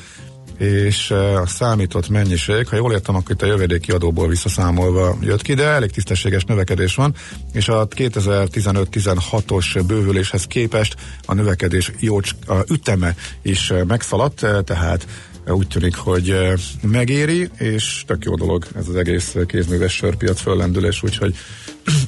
[0.58, 5.54] és a számított mennyiség, ha jól értem, akkor itt a jövedéki adóból visszaszámolva jött ki,
[5.54, 7.14] de elég tisztességes növekedés van,
[7.52, 10.96] és a 2015-16-os bővüléshez képest
[11.26, 15.06] a növekedés jócs, a üteme is megszaladt, eh, tehát
[15.48, 16.36] úgy tűnik, hogy
[16.82, 21.36] megéri, és tök jó dolog ez az egész kézműves sörpiac föllendülés, úgyhogy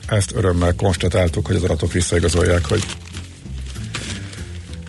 [0.06, 2.82] ezt örömmel konstatáltuk, hogy az adatok visszaigazolják, hogy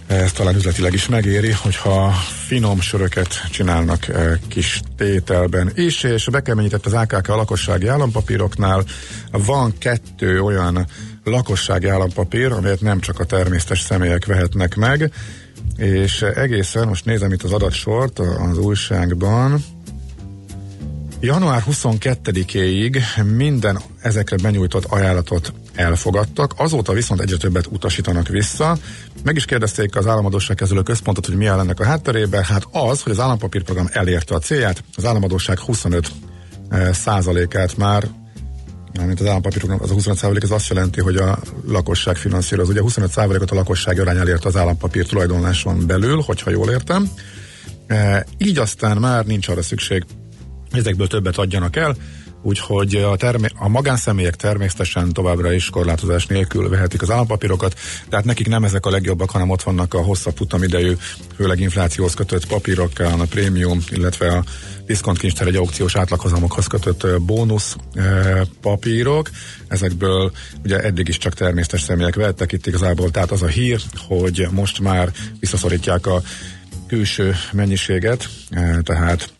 [0.09, 2.11] ez talán üzletileg is megéri, hogyha
[2.47, 8.83] finom söröket csinálnak eh, kis tételben is, és bekeményített az AKK a lakossági állampapíroknál.
[9.31, 10.87] Van kettő olyan
[11.23, 15.11] lakossági állampapír, amelyet nem csak a természetes személyek vehetnek meg,
[15.77, 19.63] és egészen, most nézem itt az adatsort az újságban,
[21.21, 23.01] Január 22-éig
[23.35, 28.77] minden ezekre benyújtott ajánlatot elfogadtak, azóta viszont egyre többet utasítanak vissza.
[29.23, 32.43] Meg is kérdezték az államadóság kezelő központot, hogy mi áll ennek a hátterében.
[32.43, 36.11] Hát az, hogy az állampapírprogram elérte a célját, az államadóság 25
[36.69, 38.07] eh, százalékát már
[39.05, 42.69] mint az állampapírprogram, az a 25 százalék, ez azt jelenti, hogy a lakosság finanszíroz.
[42.69, 47.09] Ugye 25 százalékot a lakosság arány elérte az állampapír tulajdonláson belül, hogyha jól értem.
[47.87, 50.05] E, így aztán már nincs arra szükség,
[50.71, 51.95] ezekből többet adjanak el,
[52.41, 57.75] úgyhogy a, termé- a magánszemélyek természetesen továbbra is korlátozás nélkül vehetik az állampapírokat,
[58.09, 60.95] tehát nekik nem ezek a legjobbak, hanem ott vannak a hosszabb futamidejű,
[61.35, 64.43] főleg inflációhoz kötött papírok, a prémium, illetve a
[64.85, 67.75] diszkontkincster egy aukciós átlaghozamokhoz kötött bónusz
[68.61, 69.29] papírok.
[69.67, 70.31] Ezekből
[70.63, 74.79] ugye eddig is csak természetes személyek vettek itt igazából, tehát az a hír, hogy most
[74.79, 76.21] már visszaszorítják a
[76.87, 78.29] külső mennyiséget,
[78.83, 79.33] tehát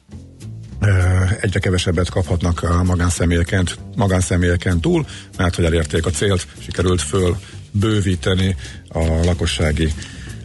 [1.41, 5.05] egyre kevesebbet kaphatnak a magánszemélyeken, magánszemélyeken túl,
[5.37, 7.37] mert hogy elérték a célt, sikerült föl
[7.71, 8.55] bővíteni
[8.87, 9.93] a lakossági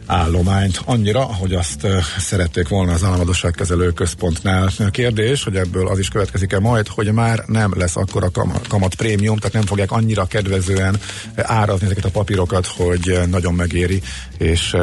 [0.05, 1.87] állományt annyira, hogy azt
[2.17, 4.69] szerették volna az államadosságkezelő központnál.
[4.79, 8.31] A kérdés, hogy ebből az is következik-e majd, hogy már nem lesz akkor a
[8.67, 10.99] kamat prémium, tehát nem fogják annyira kedvezően
[11.35, 14.01] árazni ezeket a papírokat, hogy nagyon megéri,
[14.37, 14.75] és,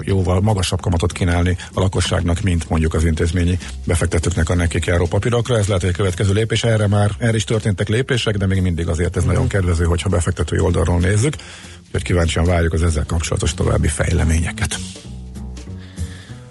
[0.00, 5.58] jóval magasabb kamatot kínálni a lakosságnak, mint mondjuk az intézményi befektetőknek a nekik járó papírokra.
[5.58, 6.64] Ez lehet, hogy a következő lépés.
[6.64, 10.58] Erre már erre is történtek lépések, de még mindig azért ez nagyon kedvező, hogyha befektetői
[10.58, 11.34] oldalról nézzük.
[11.88, 14.78] Úgyhogy kíváncsian várjuk az ezzel kapcsolatos további fejleményeket.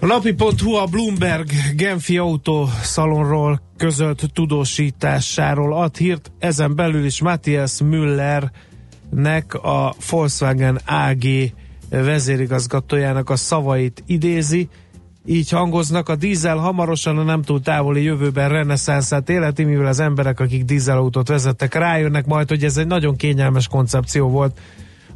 [0.00, 9.54] A napi.hu a Bloomberg Genfi autószalonról közölt tudósításáról ad hírt, ezen belül is Matthias Müllernek
[9.54, 11.24] a Volkswagen AG
[11.90, 14.68] vezérigazgatójának a szavait idézi,
[15.26, 20.40] így hangoznak, a dízel hamarosan a nem túl távoli jövőben reneszánszát életi, mivel az emberek,
[20.40, 24.58] akik dízelautót vezettek, rájönnek majd, hogy ez egy nagyon kényelmes koncepció volt,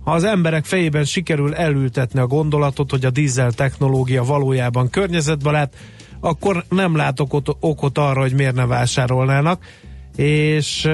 [0.05, 5.75] ha az emberek fejében sikerül elültetni a gondolatot, hogy a dízel technológia valójában környezetbarát,
[6.21, 9.65] akkor nem látok okot, okot arra, hogy miért ne vásárolnának,
[10.17, 10.89] és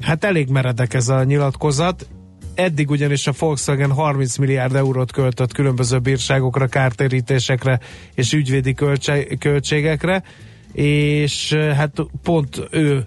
[0.00, 2.08] hát elég meredek ez a nyilatkozat.
[2.54, 7.80] Eddig ugyanis a Volkswagen 30 milliárd eurót költött különböző bírságokra, kártérítésekre
[8.14, 8.74] és ügyvédi
[9.38, 10.22] költségekre,
[10.72, 11.92] és hát
[12.22, 13.06] pont ő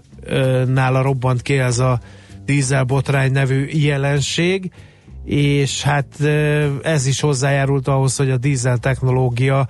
[0.66, 2.00] nála robbant ki ez a
[2.44, 4.72] dízelbotrány nevű jelenség,
[5.24, 6.06] és hát
[6.82, 9.68] ez is hozzájárult ahhoz, hogy a dízel technológia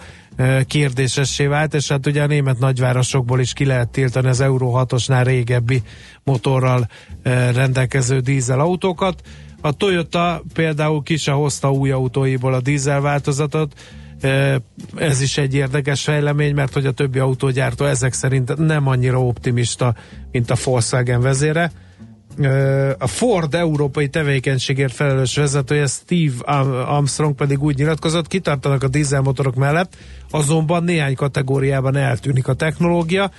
[0.66, 5.22] kérdésessé vált, és hát ugye a német nagyvárosokból is ki lehet tiltani az Euro 6-osnál
[5.24, 5.82] régebbi
[6.24, 6.88] motorral
[7.54, 9.20] rendelkező dízel autókat.
[9.60, 13.74] A Toyota például ki se hozta új autóiból a dízel változatot,
[14.94, 19.94] ez is egy érdekes fejlemény, mert hogy a többi autógyártó ezek szerint nem annyira optimista,
[20.32, 21.72] mint a Volkswagen vezére
[22.98, 26.52] a Ford európai tevékenységért felelős vezetője Steve
[26.84, 29.96] Armstrong pedig úgy nyilatkozott, kitartanak a dízelmotorok mellett,
[30.30, 33.30] azonban néhány kategóriában eltűnik a technológia,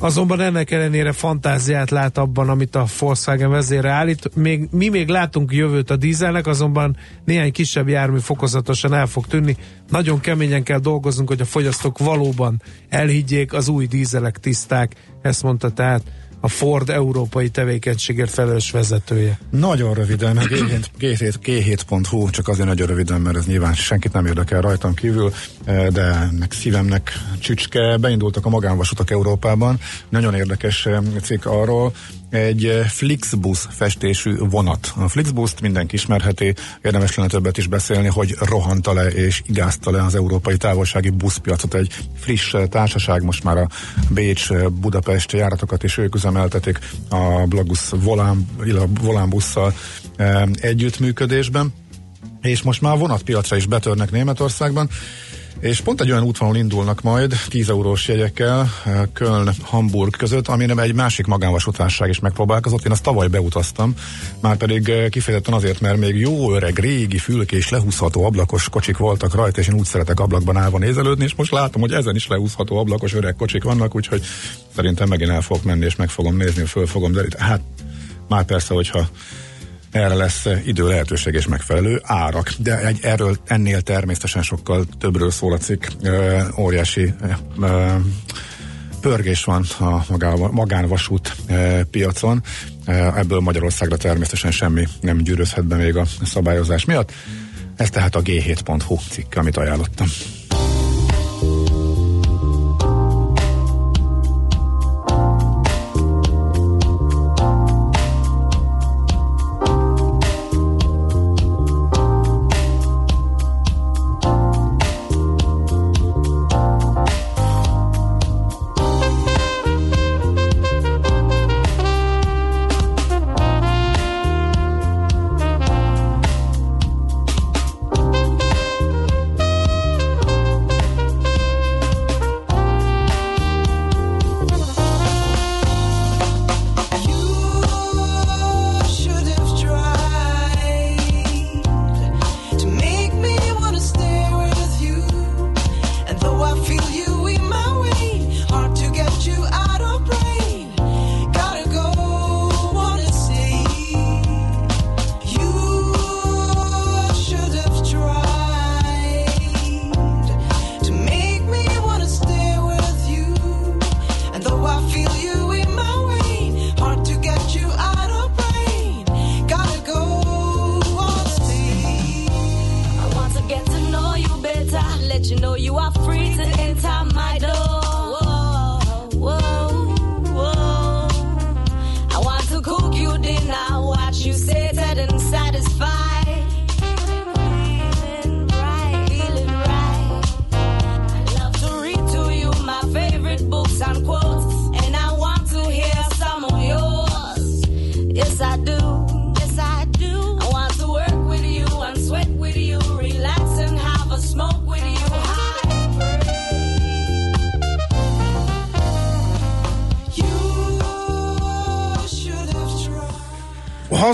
[0.00, 4.34] Azonban ennek ellenére fantáziát lát abban, amit a Volkswagen vezére állít.
[4.34, 9.56] Még, mi még látunk jövőt a dízelnek, azonban néhány kisebb jármű fokozatosan el fog tűnni.
[9.88, 14.94] Nagyon keményen kell dolgoznunk, hogy a fogyasztók valóban elhiggyék, az új dízelek tiszták.
[15.22, 16.02] Ezt mondta tehát
[16.40, 19.38] a Ford európai tevékenységért felelős vezetője.
[19.50, 20.46] Nagyon röviden, meg
[20.98, 25.32] G7.hu, csak azért nagyon röviden, mert ez nyilván senkit nem érdekel rajtam kívül,
[25.64, 29.78] eh, de meg szívemnek csücske, beindultak a magánvasutak Európában.
[30.08, 31.92] Nagyon érdekes eh, cikk arról,
[32.30, 34.92] egy eh, Flixbus festésű vonat.
[34.96, 40.02] A Flixbus-t mindenki ismerheti, érdemes lenne többet is beszélni, hogy rohanta le és igázta le
[40.04, 41.74] az európai távolsági buszpiacot.
[41.74, 43.68] Egy friss eh, társaság most már a
[44.10, 48.48] Bécs-Budapest eh, járatokat is ők üzemeltetik a Blagus Volán,
[49.00, 49.74] Volán busszal
[50.54, 51.72] együttműködésben
[52.42, 54.88] és most már vonatpiacra is betörnek Németországban
[55.60, 60.78] és pont egy olyan útvonal indulnak majd 10 eurós jegyekkel eh, Köln-Hamburg között, ami nem
[60.78, 62.84] egy másik magánvasútárság is megpróbálkozott.
[62.84, 63.94] Én azt tavaly beutaztam,
[64.40, 69.34] már pedig eh, kifejezetten azért, mert még jó öreg, régi, fülkés, lehúzható ablakos kocsik voltak
[69.34, 72.76] rajta, és én úgy szeretek ablakban állva nézelődni, és most látom, hogy ezen is lehúzható
[72.78, 74.22] ablakos öreg kocsik vannak, úgyhogy
[74.74, 77.44] szerintem megint el fogok menni, és meg fogom nézni, föl fogom deríteni.
[77.44, 77.60] Hát
[78.28, 79.08] már persze, hogyha
[79.90, 82.52] erre lesz idő, lehetőség és megfelelő árak.
[82.58, 85.84] De egy, erről ennél természetesen sokkal többről szól a cikk.
[86.02, 87.14] Ö, óriási
[87.60, 87.94] ö,
[89.00, 92.42] pörgés van a magá- magánvasút ö, piacon.
[93.16, 97.12] Ebből Magyarországra természetesen semmi nem gyűrözhet be még a szabályozás miatt.
[97.76, 100.06] Ez tehát a g7.hu cikk, amit ajánlottam.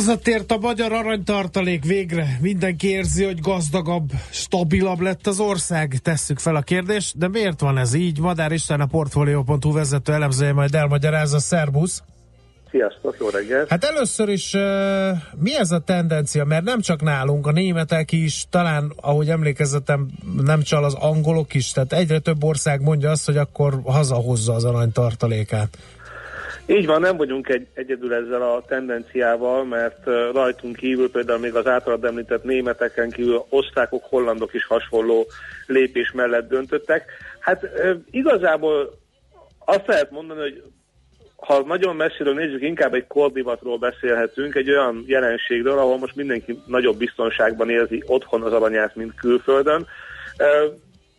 [0.04, 2.38] Hazatért a magyar aranytartalék végre.
[2.40, 5.98] Mindenki érzi, hogy gazdagabb, stabilabb lett az ország.
[6.02, 8.20] Tesszük fel a kérdést, de miért van ez így?
[8.20, 11.38] Madár István a Portfolio.hu vezető elemzője majd elmagyarázza.
[11.38, 12.02] Szerbusz!
[12.70, 13.68] Sziasztok, jó reggelt!
[13.68, 14.52] Hát először is
[15.38, 16.44] mi ez a tendencia?
[16.44, 20.08] Mert nem csak nálunk, a németek is, talán, ahogy emlékezetem,
[20.42, 24.64] nem csal az angolok is, tehát egyre több ország mondja azt, hogy akkor hazahozza az
[24.64, 25.78] aranytartalékát.
[26.66, 31.66] Így van, nem vagyunk egy, egyedül ezzel a tendenciával, mert rajtunk kívül például még az
[31.66, 35.26] általad említett németeken kívül osztrákok, hollandok is hasonló
[35.66, 37.04] lépés mellett döntöttek.
[37.38, 37.66] Hát
[38.10, 38.98] igazából
[39.64, 40.62] azt lehet mondani, hogy
[41.36, 46.96] ha nagyon messziről nézzük, inkább egy kordivatról beszélhetünk, egy olyan jelenségről, ahol most mindenki nagyobb
[46.96, 49.86] biztonságban érzi otthon az aranyát, mint külföldön.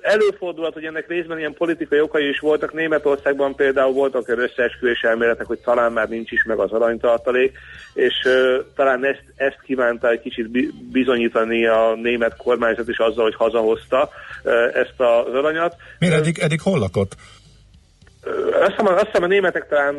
[0.05, 2.73] Előfordulhat, hogy ennek részben ilyen politikai okai is voltak.
[2.73, 7.57] Németországban például voltak olyan összeesküvés elméletek, hogy talán már nincs is meg az aranytartalék,
[7.93, 13.23] és uh, talán ezt, ezt kívánta egy kicsit bi- bizonyítani a német kormányzat is azzal,
[13.23, 14.09] hogy hazahozta
[14.43, 15.75] uh, ezt az aranyat.
[15.99, 17.15] Miért eddig, eddig hol lakott?
[18.61, 19.95] Azt hiszem, azt hiszem a németek talán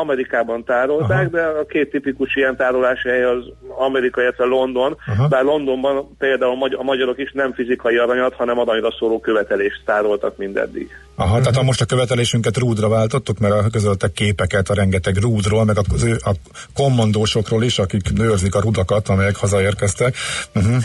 [0.00, 1.28] Amerikában tárolták, Aha.
[1.28, 3.44] de a két tipikus ilyen tárolási hely az
[3.78, 4.96] Amerika, illetve London.
[5.06, 5.28] Aha.
[5.28, 9.82] Bár Londonban például a, magy- a magyarok is nem fizikai aranyat, hanem aranyra szóló követelést
[9.84, 10.88] tároltak mindeddig.
[11.16, 15.64] Aha, tehát ha most a követelésünket rúdra váltottuk, mert a közöltek képeket a rengeteg rúdról,
[15.64, 15.82] meg a,
[16.30, 16.32] a
[16.74, 20.14] kommandósokról is, akik őrzik a rudakat, amelyek hazaérkeztek.
[20.54, 20.76] Uh-huh.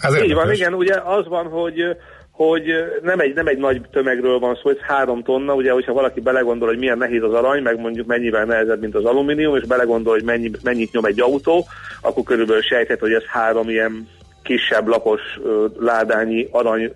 [0.00, 1.96] Ez Így van, igen, ugye az van, hogy
[2.36, 2.64] hogy
[3.02, 6.68] nem egy, nem egy nagy tömegről van szó, ez három tonna, ugye, hogyha valaki belegondol,
[6.68, 10.24] hogy milyen nehéz az arany, meg mondjuk mennyivel nehezebb, mint az alumínium, és belegondol, hogy
[10.24, 11.66] mennyi, mennyit nyom egy autó,
[12.00, 14.08] akkor körülbelül sejthet, hogy ez három ilyen
[14.42, 15.20] kisebb lapos
[15.78, 16.92] ládányi arany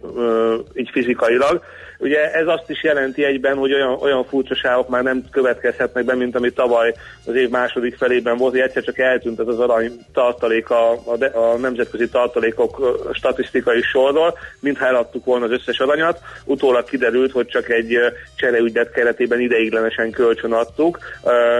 [0.74, 1.62] így fizikailag.
[2.00, 6.36] Ugye ez azt is jelenti egyben, hogy olyan, olyan furcsaságok már nem következhetnek be, mint
[6.36, 6.94] ami tavaly
[7.26, 11.38] az év második felében volt, hogy egyszer csak eltűnt ez az arany tartalék a, a,
[11.38, 16.18] a nemzetközi tartalékok statisztikai sorról, mintha eladtuk volna az összes aranyat.
[16.44, 17.98] Utólag kiderült, hogy csak egy
[18.36, 20.98] csereügylet keretében ideiglenesen kölcsön adtuk.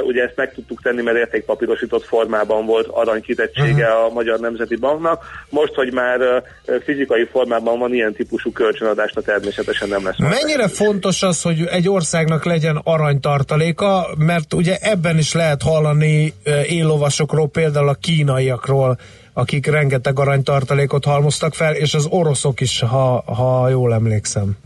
[0.03, 5.25] Ugye ezt meg tudtuk tenni, mert értékpapírosított formában volt arany kitettsége a Magyar Nemzeti Banknak.
[5.49, 6.43] Most, hogy már
[6.85, 10.17] fizikai formában van ilyen típusú kölcsönadásra természetesen nem lesz.
[10.31, 16.61] Mennyire fontos az, hogy egy országnak legyen aranytartaléka, mert ugye ebben is lehet hallani ö,
[16.61, 18.99] éllovasokról, például a kínaiakról,
[19.33, 24.57] akik rengeteg aranytartalékot halmoztak fel, és az oroszok is, ha, ha jól emlékszem.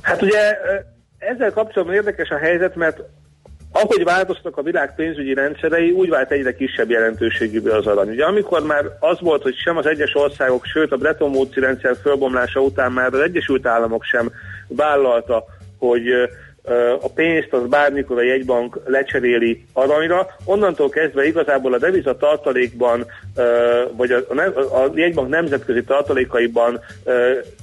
[0.00, 0.58] Hát ugye
[1.18, 3.00] ezzel kapcsolatban érdekes a helyzet, mert
[3.72, 8.08] ahogy változtak a világ pénzügyi rendszerei, úgy vált egyre kisebb jelentőségű az arany.
[8.08, 11.96] Ugye amikor már az volt, hogy sem az egyes országok, sőt a Bretton woods rendszer
[12.02, 14.30] fölbomlása után már az Egyesült Államok sem
[14.68, 15.44] vállalta,
[15.78, 16.08] hogy
[17.00, 23.06] a pénzt az bármikor a jegybank lecseréli aranyra, onnantól kezdve igazából a deviza tartalékban,
[23.96, 26.80] vagy a, a, a jegybank nemzetközi tartalékaiban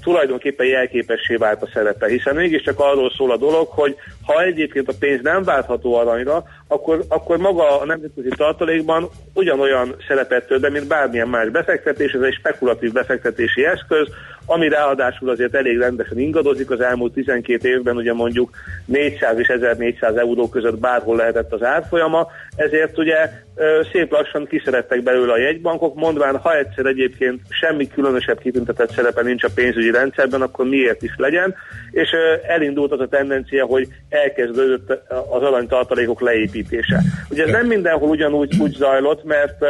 [0.03, 3.95] tulajdonképpen jelképessé vált a szerepe, hiszen mégiscsak arról szól a dolog, hogy
[4.26, 10.47] ha egyébként a pénz nem váltható aranyra, akkor, akkor maga a nemzetközi tartalékban ugyanolyan szerepet
[10.47, 14.07] tölt be, mint bármilyen más befektetés, ez egy spekulatív befektetési eszköz,
[14.45, 16.72] ami ráadásul azért elég rendesen ingadozik.
[16.72, 18.49] Az elmúlt 12 évben, ugye mondjuk
[18.86, 23.45] 400 és 1400 euró között bárhol lehetett az árfolyama, ezért ugye
[23.91, 29.43] szép lassan kiszerettek belőle a jegybankok, mondván, ha egyszer egyébként semmi különösebb kitüntetett szerepe nincs
[29.43, 31.55] a pénzügyi rendszerben, akkor miért is legyen,
[31.91, 32.09] és
[32.47, 34.89] elindult az a tendencia, hogy elkezdődött
[35.29, 37.01] az aranytartalékok leépítése.
[37.29, 39.65] Ugye ez nem mindenhol ugyanúgy úgy zajlott, mert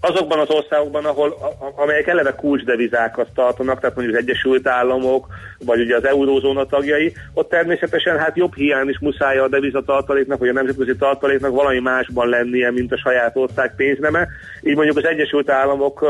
[0.00, 1.36] azokban az országokban, ahol,
[1.76, 5.26] amelyek eleve kulcsdevizákat tartanak, tehát mondjuk az Egyesült Államok,
[5.64, 10.48] vagy ugye az eurózóna tagjai, ott természetesen hát jobb hiány is muszáj a devizatartaléknak, vagy
[10.48, 14.28] a nemzetközi tartaléknak valami másban lennie, mint a saját ország pénzneme.
[14.62, 16.06] Így mondjuk az Egyesült Államok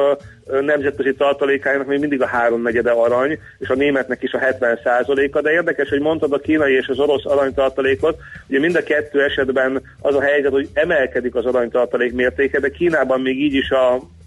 [0.60, 4.78] nemzetközi tartalékájának még mindig a háromnegyede arany, és a németnek is a 70
[5.32, 8.18] a de érdekes, hogy mondtad a kínai és az orosz aranytartalékot,
[8.48, 13.20] ugye mind a kettő esetben az a helyzet, hogy emelkedik az aranytartalék mértéke, de Kínában
[13.20, 13.77] még így is a,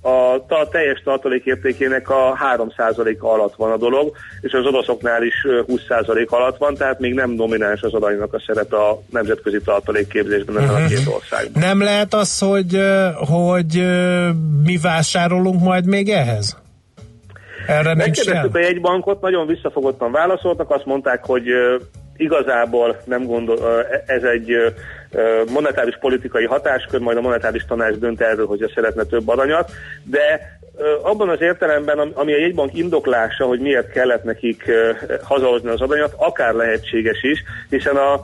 [0.01, 5.33] a ta, teljes tartalék értékének a 3%-a alatt van a dolog, és az oroszoknál is
[5.47, 10.57] ö, 20% alatt van, tehát még nem domináns az aranynak a szerepe a nemzetközi tartalékképzésben
[10.57, 11.61] ezen a két országban.
[11.61, 12.79] Nem lehet az, hogy,
[13.15, 13.85] hogy
[14.63, 16.57] mi vásárolunk majd még ehhez?
[17.67, 17.95] Erre?
[17.95, 21.45] Megkérdeztük a jegybankot, nagyon visszafogottan válaszoltak, azt mondták, hogy
[22.21, 24.73] igazából nem gondol, ö, ez egy
[25.53, 29.71] monetáris politikai hatáskör, majd a monetáris tanács dönt erről, hogy szeretne több aranyat,
[30.03, 30.59] de
[31.01, 34.71] abban az értelemben, am- ami a jegybank indoklása, hogy miért kellett nekik
[35.23, 38.21] hazahozni az aranyat, akár lehetséges is, hiszen a,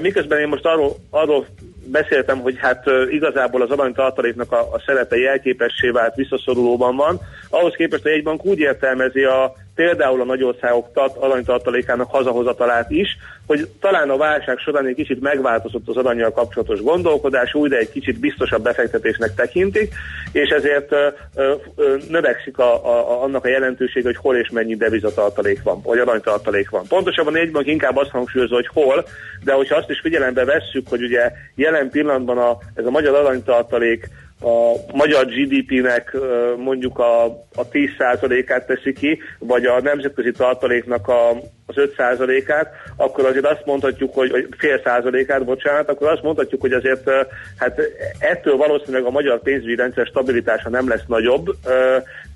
[0.00, 1.46] miközben én most arról, arról
[1.84, 7.20] beszéltem, hogy hát igazából az aranytartaléknak a, a szerepe jelképessé vált visszaszorulóban van,
[7.50, 13.16] ahhoz képest a jegybank úgy értelmezi a például a nagyországok tart, aranytartalékának hazahozatalát is,
[13.46, 18.20] hogy talán a válság során egy kicsit megváltozott az aranyjal kapcsolatos gondolkodás, újra egy kicsit
[18.20, 19.94] biztosabb befektetésnek tekintik,
[20.32, 25.62] és ezért ö, ö, növekszik a, a, annak a jelentősége, hogy hol és mennyi devizatartalék
[25.62, 26.86] van, vagy aranytartalék van.
[26.88, 29.04] Pontosabban a jegybank inkább azt hangsúlyozza, hogy hol,
[29.44, 34.08] de hogyha azt is figyelembe vesszük, hogy ugye jelen pillanatban a, ez a magyar aranytartalék
[34.42, 36.16] a magyar GDP-nek
[36.56, 41.30] mondjuk a, a 10%-át teszi ki, vagy a nemzetközi tartaléknak a,
[41.66, 46.72] az 5%-át, akkor azért azt mondhatjuk, hogy vagy fél százalékát, bocsánat, akkor azt mondhatjuk, hogy
[46.72, 47.10] azért
[47.56, 47.80] hát
[48.18, 51.54] ettől valószínűleg a magyar pénzügyi rendszer stabilitása nem lesz nagyobb,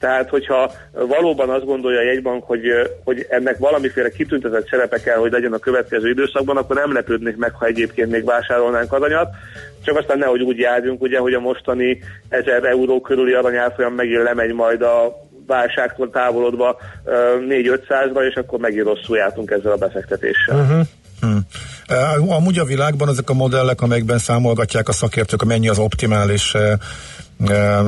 [0.04, 2.62] tehát hogyha valóban azt gondolja a jegybank, hogy,
[3.04, 7.52] hogy ennek valamiféle kitüntetett szerepe kell, hogy legyen a következő időszakban, akkor nem lepődnék meg,
[7.52, 9.28] ha egyébként még vásárolnánk aranyat,
[9.84, 11.98] csak aztán nehogy úgy járjunk, ugye, hogy a mostani
[12.28, 18.86] 1000 euró körüli aranyárfolyam megint lemegy majd a válságtól távolodva ö, 4-500-ra, és akkor megint
[18.86, 20.56] rosszul jártunk ezzel a befektetéssel.
[20.56, 20.86] Uh-huh.
[21.20, 21.46] Hmm.
[22.28, 26.54] Amúgy a világban ezek a modellek, amelyekben számolgatják a szakértők, mennyi az optimális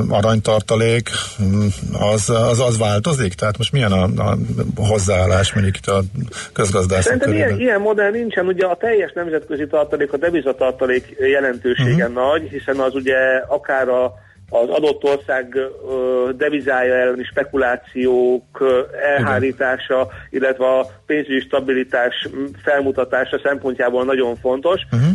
[0.09, 1.09] aranytartalék,
[1.43, 1.67] mm,
[1.99, 3.33] az, az, az változik?
[3.33, 4.37] Tehát most milyen a, a
[4.75, 6.01] hozzáállás mondjuk itt a
[6.53, 12.29] közgazdászok Szerintem ilyen, ilyen modell nincsen, ugye a teljes nemzetközi tartalék, a devizatartalék jelentősége uh-huh.
[12.29, 13.17] nagy, hiszen az ugye
[13.47, 14.13] akár a,
[14.49, 15.57] az adott ország
[16.37, 18.65] devizája elleni spekulációk
[19.17, 22.27] elhárítása, illetve a pénzügyi stabilitás
[22.63, 25.09] felmutatása szempontjából nagyon fontos, uh-huh.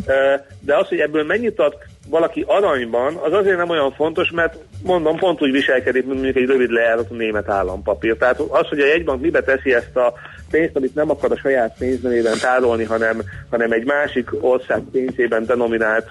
[0.60, 1.74] de az, hogy ebből mennyit ad
[2.08, 6.48] valaki aranyban, az azért nem olyan fontos, mert mondom, pont úgy viselkedik, mint mondjuk egy
[6.48, 8.16] rövid lejáratú német állampapír.
[8.16, 10.12] Tehát az, hogy a jegybank mibe teszi ezt a
[10.53, 16.09] pénzt, amit nem akar a saját pénznevében tárolni, hanem, hanem egy másik ország pénzében denominált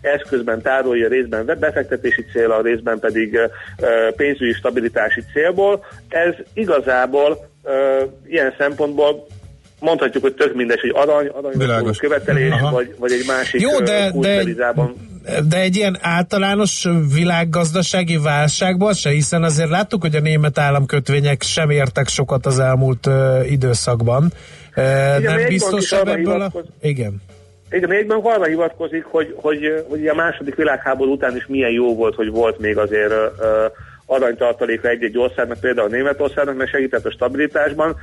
[0.00, 3.38] eszközben tárolja részben befektetési cél, a részben pedig
[4.16, 5.84] pénzügyi stabilitási célból.
[6.08, 7.48] Ez igazából
[8.26, 9.26] ilyen szempontból
[9.84, 14.44] mondhatjuk, hogy tök mindegy, hogy arany, arany követelés, vagy, vagy egy másik Jó, de, de,
[15.48, 21.70] de egy ilyen általános világgazdasági válságban se, hiszen azért láttuk, hogy a német államkötvények sem
[21.70, 24.32] értek sokat az elmúlt uh, időszakban.
[24.76, 26.52] Uh, Igen, nem biztosabb ebből a...
[26.80, 27.22] Igen.
[27.70, 32.14] Igen, egyben arra hivatkozik, hogy, hogy, hogy a második világháború után is milyen jó volt,
[32.14, 33.46] hogy volt még azért uh,
[34.06, 37.96] aranytartaléka egy-egy országnak, például Németországnak, mert segített a stabilitásban.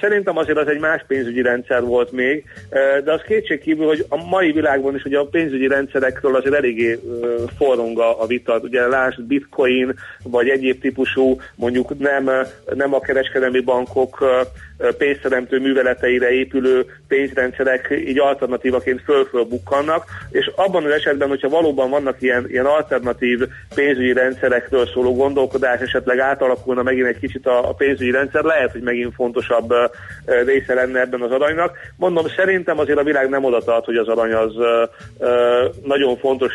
[0.00, 2.44] Szerintem azért az egy más pénzügyi rendszer volt még,
[3.04, 6.98] de az kétségkívül, hogy a mai világban is ugye a pénzügyi rendszerekről azért eléggé
[7.58, 8.58] forrong a, vita.
[8.58, 12.30] Ugye lásd bitcoin, vagy egyéb típusú, mondjuk nem,
[12.74, 14.24] nem a kereskedelmi bankok
[14.98, 22.22] pénzteremtő műveleteire épülő pénzrendszerek így alternatívaként föl-föl bukkannak, és abban az esetben, hogyha valóban vannak
[22.22, 23.40] ilyen, ilyen alternatív
[23.74, 28.82] pénzügyi rendszerekről szóló gondolkodás, esetleg átalakulna megint egy kicsit a, a pénzügyi rendszer, lehet, hogy
[28.82, 29.74] megint fontosabb
[30.44, 31.76] része lenne ebben az aranynak.
[31.96, 34.52] Mondom, szerintem azért a világ nem oda tart, hogy az arany az
[35.84, 36.52] nagyon fontos,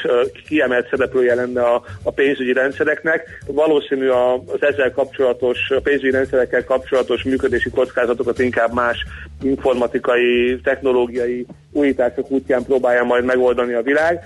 [0.48, 3.44] kiemelt szereplője lenne a, a pénzügyi rendszereknek.
[3.48, 9.06] Valószínű az ezzel kapcsolatos, a pénzügyi rendszerekkel kapcsolatos működési kockázat feladatokat inkább más
[9.42, 14.20] informatikai, technológiai újítások útján próbálja majd megoldani a világ.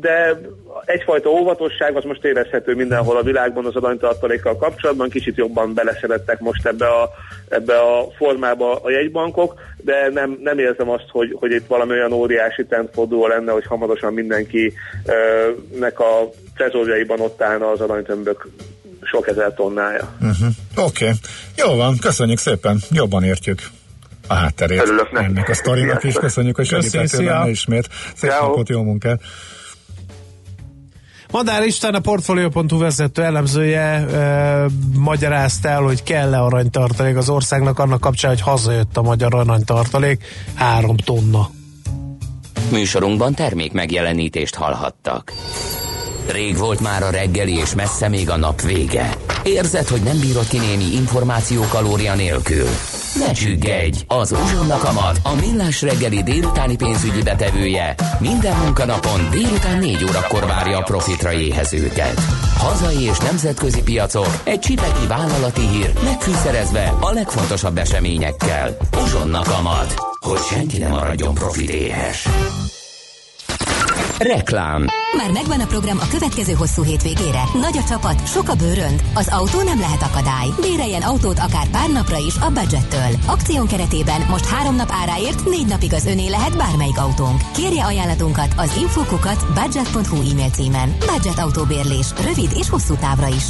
[0.00, 0.40] De
[0.84, 6.66] egyfajta óvatosság az most érezhető mindenhol a világban az aranytartalékkal kapcsolatban, kicsit jobban beleszerettek most
[6.66, 7.10] ebbe a,
[7.48, 12.12] ebbe a formába a jegybankok, de nem, nem érzem azt, hogy, hogy itt valami olyan
[12.12, 18.46] óriási tentforduló lenne, hogy hamarosan mindenkinek a trezorjaiban ott állna az aranytömbök
[19.02, 20.08] sok ezer tonnája.
[20.20, 20.48] Uh-huh.
[20.76, 21.18] Oké, okay.
[21.56, 23.70] jó van, köszönjük szépen, jobban értjük
[24.26, 26.14] a hátterét Örülök ennek a sztorinak is.
[26.14, 27.88] Köszönjük, hogy segítettél ismét.
[28.14, 28.48] Szép Ciao.
[28.48, 29.20] napot, jó munkát!
[31.30, 38.00] Madár István, a Portfolio.hu vezető elemzője e, magyarázta el, hogy kell-e aranytartalék az országnak annak
[38.00, 40.24] kapcsán, hogy hazajött a magyar aranytartalék,
[40.54, 41.50] három tonna.
[42.70, 45.32] Műsorunkban termék megjelenítést hallhattak.
[46.32, 49.16] Rég volt már a reggeli, és messze még a nap vége.
[49.42, 52.68] Érzed, hogy nem bírod ki némi információ kalória nélkül?
[53.18, 54.04] Ne csüggedj!
[54.06, 60.78] Az Uzsonna Kamat, a millás reggeli délutáni pénzügyi betevője minden munkanapon délután 4 órakor várja
[60.78, 62.20] a profitra éhezőket.
[62.56, 68.76] Hazai és nemzetközi piacok, egy csipeki vállalati hír megfűszerezve a legfontosabb eseményekkel.
[69.02, 72.28] Uzsonna Kamat, hogy senki ne maradjon profit éhes.
[74.20, 74.84] Reklám
[75.16, 77.42] Már megvan a program a következő hosszú hétvégére.
[77.60, 79.02] Nagy a csapat, sok a bőrönd.
[79.14, 80.48] Az autó nem lehet akadály.
[80.60, 83.18] Béreljen autót akár pár napra is a budgettől.
[83.26, 87.40] Akción keretében most három nap áráért négy napig az öné lehet bármelyik autónk.
[87.54, 90.96] Kérje ajánlatunkat az infokukat budget.hu e-mail címen.
[90.98, 93.46] Budget autóbérlés, rövid és hosszú távra is.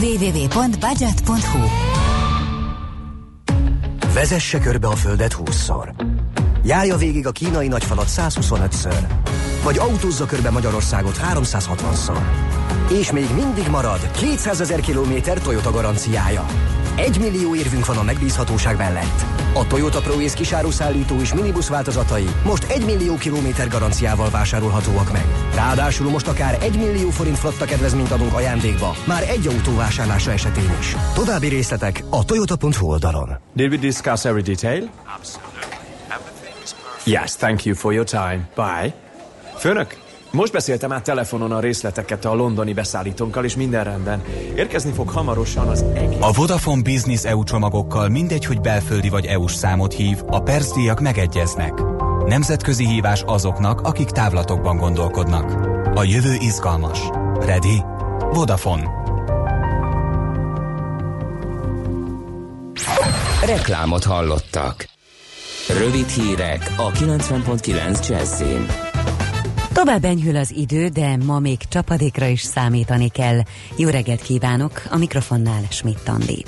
[0.00, 1.62] www.budget.hu
[4.14, 5.88] Vezesse körbe a Földet 20-szor.
[6.64, 9.22] Járja végig a kínai nagyfalat 125-ször
[9.64, 12.18] vagy autózza körbe Magyarországot 360-szor.
[13.00, 16.46] És még mindig marad 200 ezer kilométer Toyota garanciája.
[16.96, 19.24] Egy millió érvünk van a megbízhatóság mellett.
[19.54, 25.24] A Toyota ProAce kisáruszállító és minibusz változatai most 1 millió kilométer garanciával vásárolhatóak meg.
[25.54, 30.76] Ráadásul most akár 1 millió forint flotta kedvezményt adunk ajándékba, már egy autó vásárlása esetén
[30.80, 30.96] is.
[31.14, 33.38] További részletek a toyota.hu oldalon.
[33.54, 34.90] Did we discuss every detail?
[35.16, 35.53] Absolutely.
[37.04, 38.48] Yes, thank you for your time.
[38.54, 38.94] Bye.
[39.56, 39.96] Főnök,
[40.30, 44.22] most beszéltem át telefonon a részleteket a londoni beszállítónkkal, és minden rendben.
[44.54, 46.16] Érkezni fog hamarosan az egész.
[46.20, 51.72] A Vodafone Business EU csomagokkal mindegy, hogy belföldi vagy EU-s számot hív, a percdíjak megegyeznek.
[52.26, 55.52] Nemzetközi hívás azoknak, akik távlatokban gondolkodnak.
[55.94, 57.00] A jövő izgalmas.
[57.40, 57.82] Ready?
[58.32, 58.90] Vodafone.
[63.46, 64.93] Reklámot hallottak.
[65.68, 68.66] Rövid hírek a 90.9 Jazzin.
[69.72, 73.40] Tovább enyhül az idő, de ma még csapadékra is számítani kell.
[73.76, 76.44] Jó reggelt kívánok, a mikrofonnál Schmidt Andi.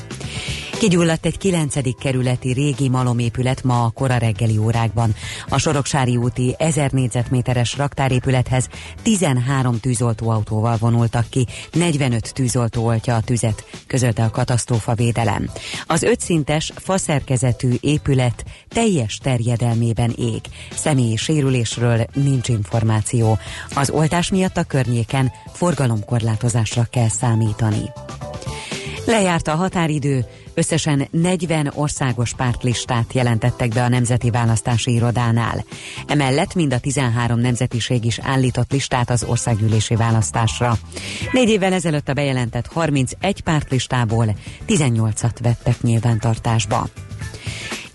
[0.78, 1.98] Kigyulladt egy 9.
[1.98, 5.14] kerületi régi malomépület ma a kora reggeli órákban.
[5.48, 8.68] A Soroksári úti 1000 négyzetméteres raktárépülethez
[9.02, 15.50] 13 tűzoltóautóval vonultak ki, 45 tűzoltó oltja a tüzet, közölte a katasztrófa védelem.
[15.86, 20.40] Az ötszintes, faszerkezetű épület teljes terjedelmében ég.
[20.70, 23.38] Személyi sérülésről nincs információ.
[23.74, 27.90] Az oltás miatt a környéken forgalomkorlátozásra kell számítani.
[29.06, 30.26] Lejárt a határidő,
[30.56, 35.64] összesen 40 országos pártlistát jelentettek be a Nemzeti Választási Irodánál.
[36.06, 40.78] Emellett mind a 13 nemzetiség is állított listát az országgyűlési választásra.
[41.32, 44.36] Négy évvel ezelőtt a bejelentett 31 pártlistából
[44.68, 46.88] 18-at vettek nyilvántartásba.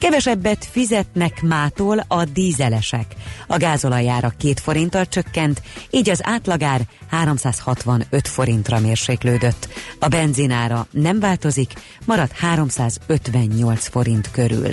[0.01, 3.05] Kevesebbet fizetnek mától a dízelesek.
[3.47, 9.67] A gázolajára két forinttal csökkent, így az átlagár 365 forintra mérséklődött.
[9.99, 11.73] A benzinára nem változik,
[12.05, 14.71] marad 358 forint körül.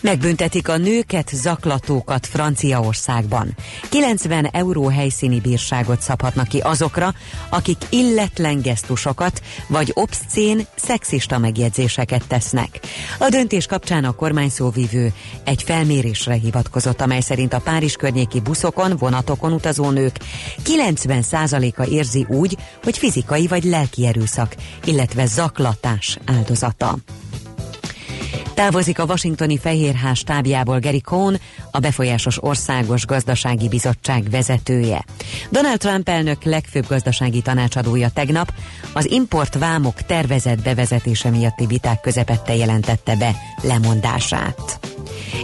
[0.00, 3.56] Megbüntetik a nőket, zaklatókat Franciaországban.
[3.88, 7.14] 90 euró helyszíni bírságot szabhatnak ki azokra,
[7.48, 12.80] akik illetlen gesztusokat vagy obszcén, szexista megjegyzéseket tesznek.
[13.18, 15.12] A döntés kapcsán a kormányszóvivő
[15.44, 20.16] egy felmérésre hivatkozott, amely szerint a Párizs környéki buszokon, vonatokon utazó nők
[20.64, 26.96] 90%-a érzi úgy, hogy fizikai vagy lelki erőszak, illetve zaklatás áldozata.
[28.58, 31.34] Távozik a Washingtoni Fehérház stábjából Gary Cohn,
[31.70, 35.04] a befolyásos országos gazdasági bizottság vezetője.
[35.50, 38.52] Donald Trump elnök legfőbb gazdasági tanácsadója tegnap
[38.92, 44.78] az importvámok tervezett bevezetése miatti viták közepette jelentette be lemondását.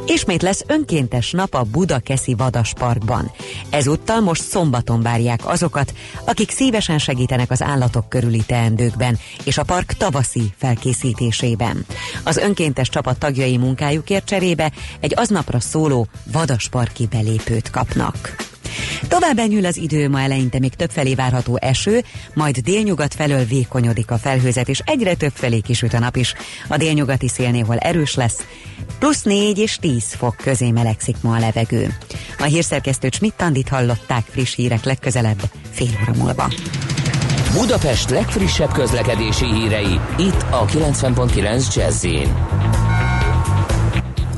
[0.06, 3.30] Ismét lesz önkéntes nap a Budakeszi Vadasparkban.
[3.70, 5.94] Ezúttal most szombaton várják azokat,
[6.24, 11.86] akik szívesen segítenek az állatok körüli teendőkben és a park tavaszi felkészítésében.
[12.22, 18.36] Az önkéntes csapat tagjai munkájukért cserébe egy aznapra szóló Vadasparki belépőt kapnak.
[19.08, 24.18] Tovább enyhül az idő, ma eleinte még többfelé várható eső, majd délnyugat felől vékonyodik a
[24.18, 26.34] felhőzet, és egyre többfelé kisüt a nap is.
[26.68, 28.46] A délnyugati szél erős lesz,
[28.98, 31.96] plusz 4 és 10 fok közé melegszik ma a levegő.
[32.38, 36.52] A hírszerkesztőt Schmidt-Tandit hallották friss hírek legközelebb, fél óra múlva.
[37.52, 42.06] Budapest legfrissebb közlekedési hírei, itt a 90.9 jazz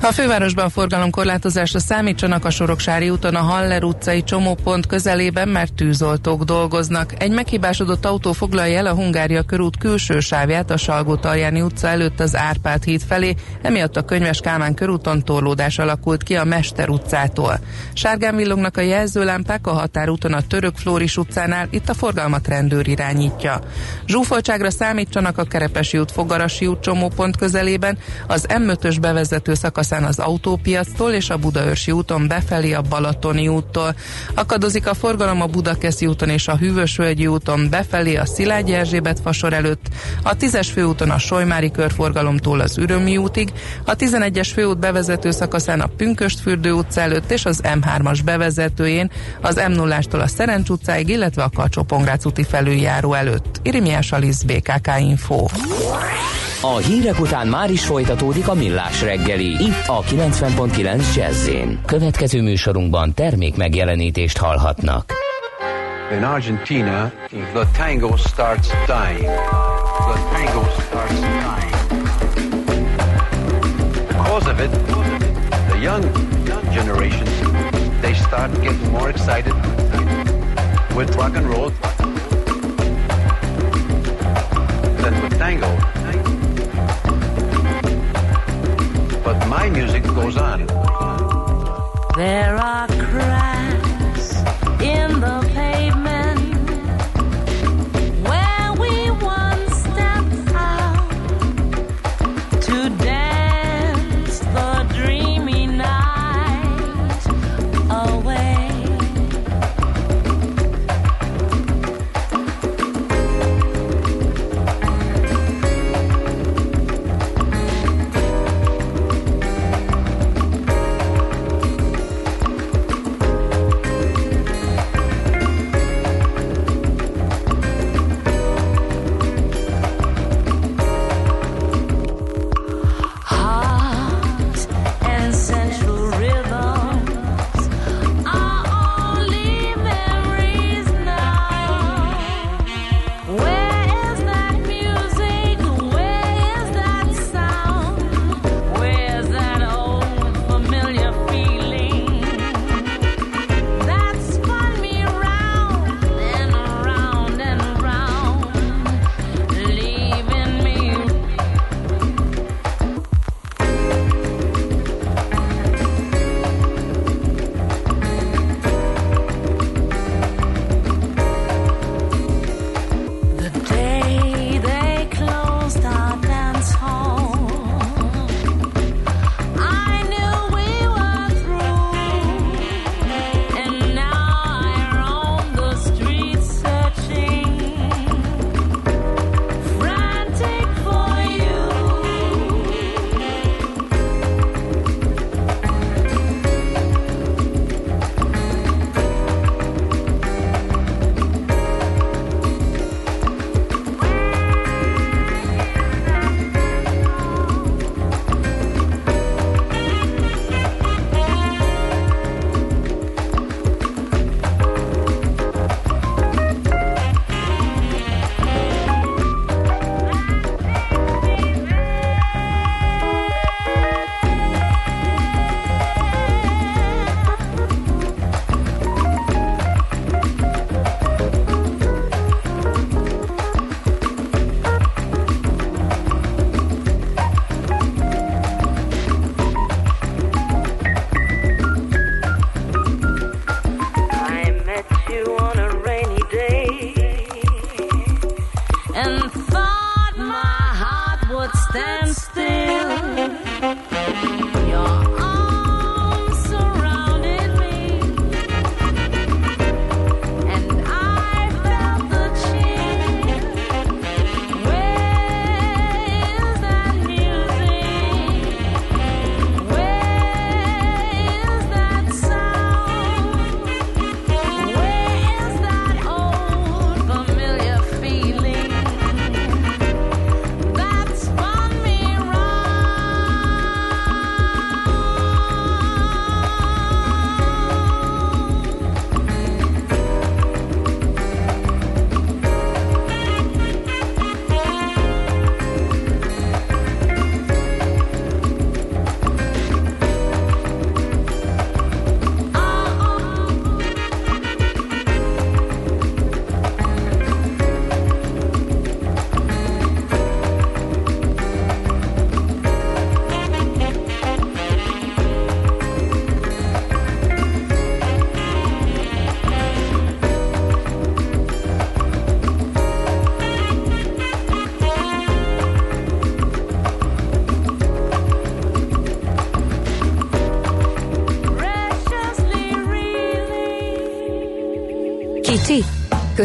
[0.02, 7.22] a fővárosban forgalomkorlátozásra számítsanak a Soroksári úton a Haller utcai csomópont közelében, mert tűzoltók dolgoznak.
[7.22, 11.18] Egy meghibásodott autó foglalja el a Hungária körút külső sávját a salgó
[11.52, 16.44] utca előtt az Árpád híd felé, emiatt a Könyves Kálmán körúton torlódás alakult ki a
[16.44, 17.60] Mester utcától.
[17.92, 23.60] Sárgán villognak a jelzőlámpák a határúton a Török Flóris utcánál, itt a forgalmat rendőr irányítja.
[24.06, 29.54] Zsúfoltságra számítsanak a Kerepesi út Fogarasi út csomópont közelében, az M5-ös bevezető
[29.86, 33.94] szakaszán az autópiactól és a Budaörsi úton befelé a Balatoni úttól.
[34.34, 39.52] Akadozik a forgalom a Budakeszi úton és a Hűvösvölgyi úton befelé a Szilágyi Erzsébet fasor
[39.52, 39.86] előtt,
[40.22, 43.52] a 10-es főúton a Solymári körforgalomtól az Ürömi útig,
[43.84, 49.10] a 11-es főút bevezető szakaszán a Pünköstfürdő utca előtt és az M3-as bevezetőjén,
[49.40, 51.86] az m 0 a Szerencs utcáig, illetve a kacsó
[52.24, 53.60] úti felüljáró előtt.
[53.62, 55.46] Irimiás Alisz, BKK Info.
[56.60, 61.50] A hírek után már is folytatódik a millás reggeli, itt a 90.9 jazz
[61.86, 65.12] Következő műsorunkban termék megjelenítést hallhatnak.
[66.12, 67.12] In Argentina,
[67.52, 69.30] the tango starts dying.
[69.98, 71.74] The tango starts dying.
[74.08, 74.70] Because of it,
[75.68, 76.04] the young
[76.72, 77.30] generations,
[78.00, 79.54] they start getting more excited
[80.96, 81.72] with rock and roll
[89.26, 90.64] but my music goes on.
[92.14, 93.45] There are cracks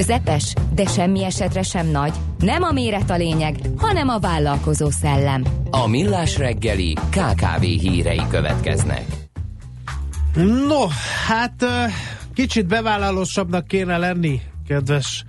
[0.01, 2.13] közepes, de semmi esetre sem nagy.
[2.39, 5.43] Nem a méret a lényeg, hanem a vállalkozó szellem.
[5.69, 9.05] A Millás reggeli KKV hírei következnek.
[10.67, 10.87] No,
[11.27, 11.65] hát
[12.33, 15.23] kicsit bevállalósabbnak kéne lenni, kedves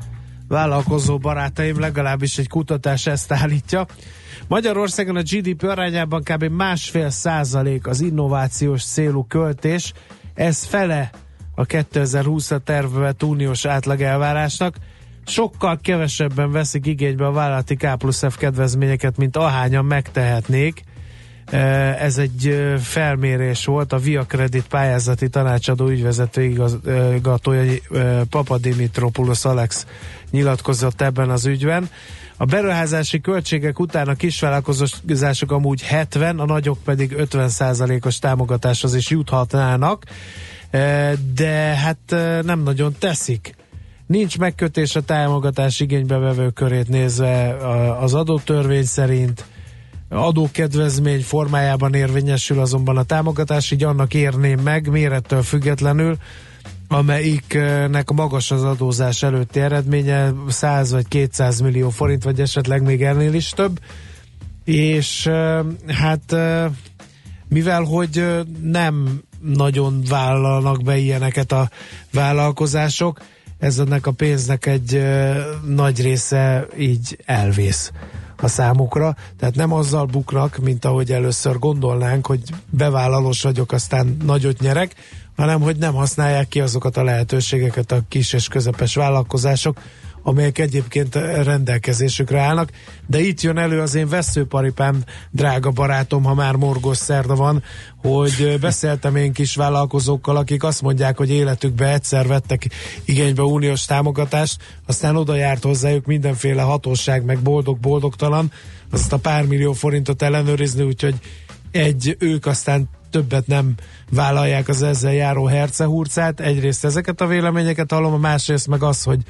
[0.48, 3.86] vállalkozó barátaim, legalábbis egy kutatás ezt állítja.
[4.48, 6.44] Magyarországon a GDP arányában kb.
[6.44, 9.92] másfél százalék az innovációs célú költés,
[10.34, 11.10] ez fele
[11.62, 14.76] a 2020-ra tervelt uniós átlag elvárásnak.
[15.26, 20.82] Sokkal kevesebben veszik igénybe a vállalati K plusz F kedvezményeket, mint ahányan megtehetnék.
[21.44, 29.44] Eh, Ez egy eh, felmérés volt, a Via Credit pályázati tanácsadó ügyvezető igazgatója eh, Papadimitropulos
[29.44, 29.86] Alex
[30.30, 31.90] nyilatkozott ebben az ügyben.
[32.36, 40.04] A beruházási költségek után a kisvállalkozások amúgy 70, a nagyok pedig 50%-os támogatáshoz is juthatnának,
[41.34, 41.98] de hát
[42.42, 43.54] nem nagyon teszik.
[44.06, 47.56] Nincs megkötés a támogatás igénybevevő körét nézve
[48.00, 49.44] az adótörvény szerint,
[50.08, 56.16] adókedvezmény formájában érvényesül azonban a támogatás, így annak érném meg mérettől függetlenül,
[56.88, 63.34] amelyiknek magas az adózás előtti eredménye, 100 vagy 200 millió forint, vagy esetleg még ennél
[63.34, 63.80] is több,
[64.64, 65.30] és
[65.86, 66.36] hát
[67.48, 71.70] mivel hogy nem nagyon vállalnak be ilyeneket a
[72.12, 73.20] vállalkozások,
[73.58, 75.02] ez ennek a pénznek egy
[75.66, 77.92] nagy része így elvész
[78.36, 82.40] a számukra, tehát nem azzal buknak, mint ahogy először gondolnánk, hogy
[82.70, 84.94] bevállalós vagyok, aztán nagyot nyerek,
[85.36, 89.80] hanem hogy nem használják ki azokat a lehetőségeket a kis és közepes vállalkozások,
[90.22, 91.14] amelyek egyébként
[91.44, 92.70] rendelkezésükre állnak,
[93.06, 97.62] de itt jön elő az én veszőparipám, drága barátom, ha már morgos szerda van,
[97.96, 102.68] hogy beszéltem én kis vállalkozókkal, akik azt mondják, hogy életükben egyszer vettek
[103.04, 108.52] igénybe uniós támogatást, aztán oda járt hozzájuk mindenféle hatóság, meg boldog-boldogtalan,
[108.90, 111.14] azt a pár millió forintot ellenőrizni, úgyhogy
[111.70, 113.74] egy, ők aztán többet nem
[114.10, 116.40] vállalják az ezzel járó hercehurcát.
[116.40, 119.20] Egyrészt ezeket a véleményeket hallom, a másrészt meg az, hogy,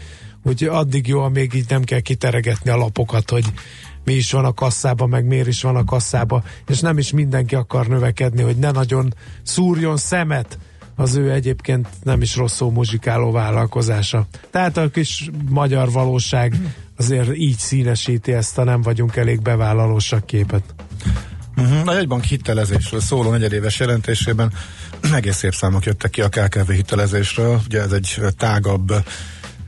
[0.42, 3.44] hogy addig jó, amíg így nem kell kiteregetni a lapokat, hogy
[4.04, 7.54] mi is van a kasszában, meg miért is van a kasszában, és nem is mindenki
[7.54, 10.58] akar növekedni, hogy ne nagyon szúrjon szemet
[10.96, 14.26] az ő egyébként nem is rosszul muzsikáló vállalkozása.
[14.50, 16.56] Tehát a kis magyar valóság
[16.96, 20.62] azért így színesíti ezt a nem vagyunk elég bevállalósak képet.
[21.56, 21.88] Uh-huh.
[21.88, 24.52] A jegybank hitelezésről szóló negyedéves jelentésében
[25.14, 27.60] egész szép számok jöttek ki a KKV hitelezésről.
[27.66, 28.94] Ugye ez egy tágabb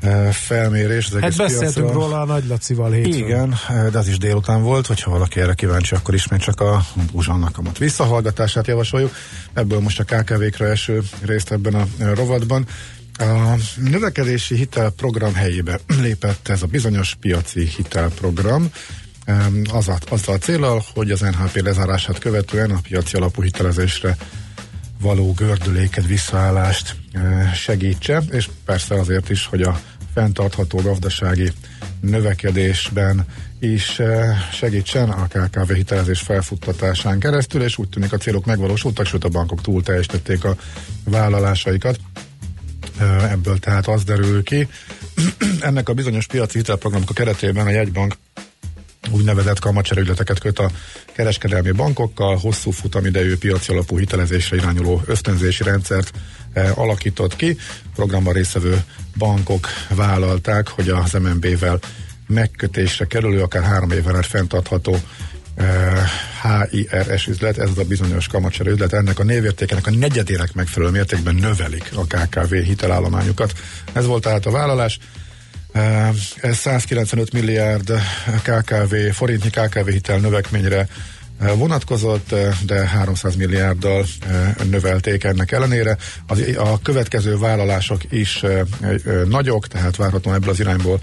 [0.01, 1.07] eh, felmérés.
[1.07, 1.93] Az Hát beszéltünk piacra.
[1.93, 3.12] róla a Nagy Lacival hétfőn.
[3.12, 6.87] Igen, eh, de az is délután volt, hogyha valaki erre kíváncsi, akkor ismét csak a
[7.12, 9.14] Buzsannak a visszahallgatását javasoljuk.
[9.53, 12.66] Ebből most a KKV-kra eső részt ebben a eh, rovatban.
[13.18, 18.70] A növekedési hitelprogram helyébe lépett ez a bizonyos piaci hitelprogram,
[19.72, 24.16] az a, azzal a célral, hogy az NHP lezárását követően a piaci alapú hitelezésre
[25.01, 29.81] való gördüléket, visszaállást eh, segítse, és persze azért is, hogy a
[30.14, 31.53] fenntartható gazdasági
[32.01, 33.27] növekedésben
[33.59, 39.25] is eh, segítsen a KKV hitelezés felfuttatásán keresztül, és úgy tűnik a célok megvalósultak, sőt
[39.25, 40.57] a bankok túl teljesítették a
[41.05, 41.99] vállalásaikat.
[42.99, 44.68] Eh, Ebből tehát az derül ki.
[45.61, 48.14] Ennek a bizonyos piaci hitelprogramok a keretében a jegybank
[49.11, 50.70] úgynevezett kamatcserügyleteket köt a
[51.12, 56.11] kereskedelmi bankokkal, hosszú futamidejű piaci alapú hitelezésre irányuló ösztönzési rendszert
[56.52, 57.57] eh, alakított ki.
[57.94, 58.84] Programban résztvevő
[59.18, 61.78] bankok vállalták, hogy az MNB-vel
[62.26, 64.96] megkötésre kerülő, akár három éven át fenntartható
[65.55, 66.11] eh,
[66.70, 71.34] HIRS üzlet, ez az a bizonyos kamatcserő üzlet, ennek a névértékenek a negyedének megfelelő mértékben
[71.34, 73.52] növelik a KKV hitelállományukat.
[73.92, 74.98] Ez volt tehát a vállalás.
[76.41, 77.93] Ez 195 milliárd
[78.43, 80.89] KKV, forintnyi KKV hitel növekményre
[81.39, 82.35] vonatkozott,
[82.66, 84.07] de 300 milliárddal
[84.70, 85.97] növelték ennek ellenére.
[86.27, 88.45] Az, a következő vállalások is
[89.29, 91.01] nagyok, tehát várhatóan ebből az irányból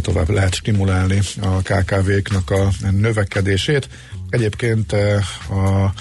[0.00, 3.88] tovább lehet stimulálni a KKV-knak a növekedését.
[4.28, 4.92] Egyébként
[5.48, 5.92] a,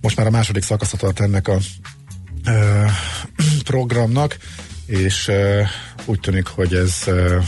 [0.00, 1.58] most már a második szakasza tart ennek a
[3.64, 4.36] programnak,
[4.86, 5.30] és
[6.08, 7.42] úgy tűnik, hogy ez eh,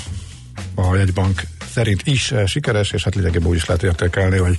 [0.74, 1.42] a jegybank
[1.72, 4.56] szerint is eh, sikeres, és hát lényegében úgy is lehet értékelni, hogy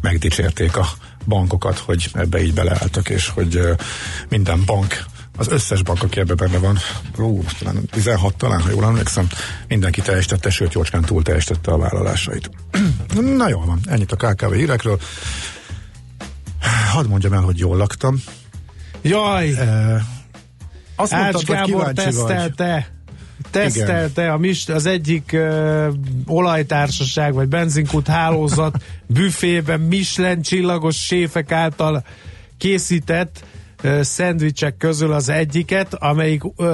[0.00, 0.86] megdicsérték a
[1.24, 3.76] bankokat, hogy ebbe így beleálltak, és hogy eh,
[4.28, 5.04] minden bank
[5.36, 6.78] az összes bank, aki ebbe benne van,
[7.18, 9.26] ú, talán 16 talán, ha jól emlékszem,
[9.68, 12.50] mindenki teljesítette, sőt, jócskán túl teljesítette a vállalásait.
[13.36, 15.00] Na jól van, ennyit a KKV hírekről.
[16.92, 18.22] Hadd mondjam el, hogy jól laktam.
[19.02, 19.48] Jaj!
[19.48, 20.02] Eh,
[20.96, 22.93] azt mondtad, Ács hogy Gábor kíváncsi vagy.
[23.54, 24.32] Tesztelte.
[24.32, 25.86] a mis, az egyik uh,
[26.26, 32.04] olajtársaság vagy benzinkút hálózat büfében Michelin csillagos séfek által
[32.58, 33.44] készített
[33.84, 36.66] uh, szendvicsek közül az egyiket, amelyik uh,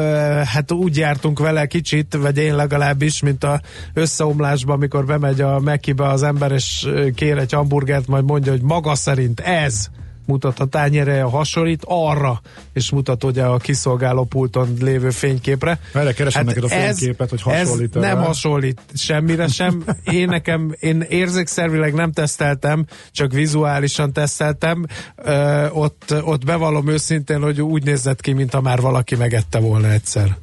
[0.43, 3.61] hát úgy jártunk vele kicsit, vagy én legalábbis, mint a
[3.95, 8.63] összeomlásban, amikor bemegy a Mekibe az ember, és ö, kér egy hamburgert, majd mondja, hogy
[8.63, 9.91] maga szerint ez
[10.31, 12.41] mutat a tányére, hasonlít arra,
[12.73, 15.81] és mutat ugye a kiszolgáló pulton lévő fényképre.
[15.95, 18.25] Erre keresem neked a fényképet, hogy hasonlít Ez nem rá.
[18.25, 19.85] hasonlít semmire sem.
[20.05, 24.87] Én nekem, én érzékszervileg nem teszteltem, csak vizuálisan teszteltem.
[25.17, 30.37] Ö, ott, ott bevallom őszintén, hogy úgy nézett ki, mintha már valaki megette volna egyszer.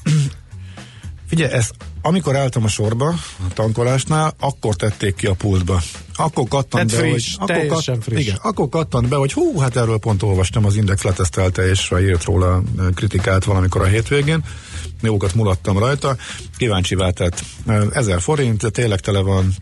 [1.28, 1.74] Figyelj, ezt
[2.08, 3.08] amikor álltam a sorba,
[3.50, 5.82] a tankolásnál, akkor tették ki a pultba.
[6.16, 7.50] Akkor kattant Tehát be, friss, hogy...
[7.50, 8.22] Akkor teljesen friss.
[8.22, 12.24] Igen, akkor kattant be, hogy hú, hát erről pont olvastam, az Index letesztelte, és írt
[12.24, 12.64] róla
[12.96, 14.44] kritikát valamikor a hétvégén.
[15.02, 16.16] Jókat mulattam rajta.
[16.58, 17.44] Kíváncsi váltett.
[17.92, 19.56] Ezer forint, tényleg tele van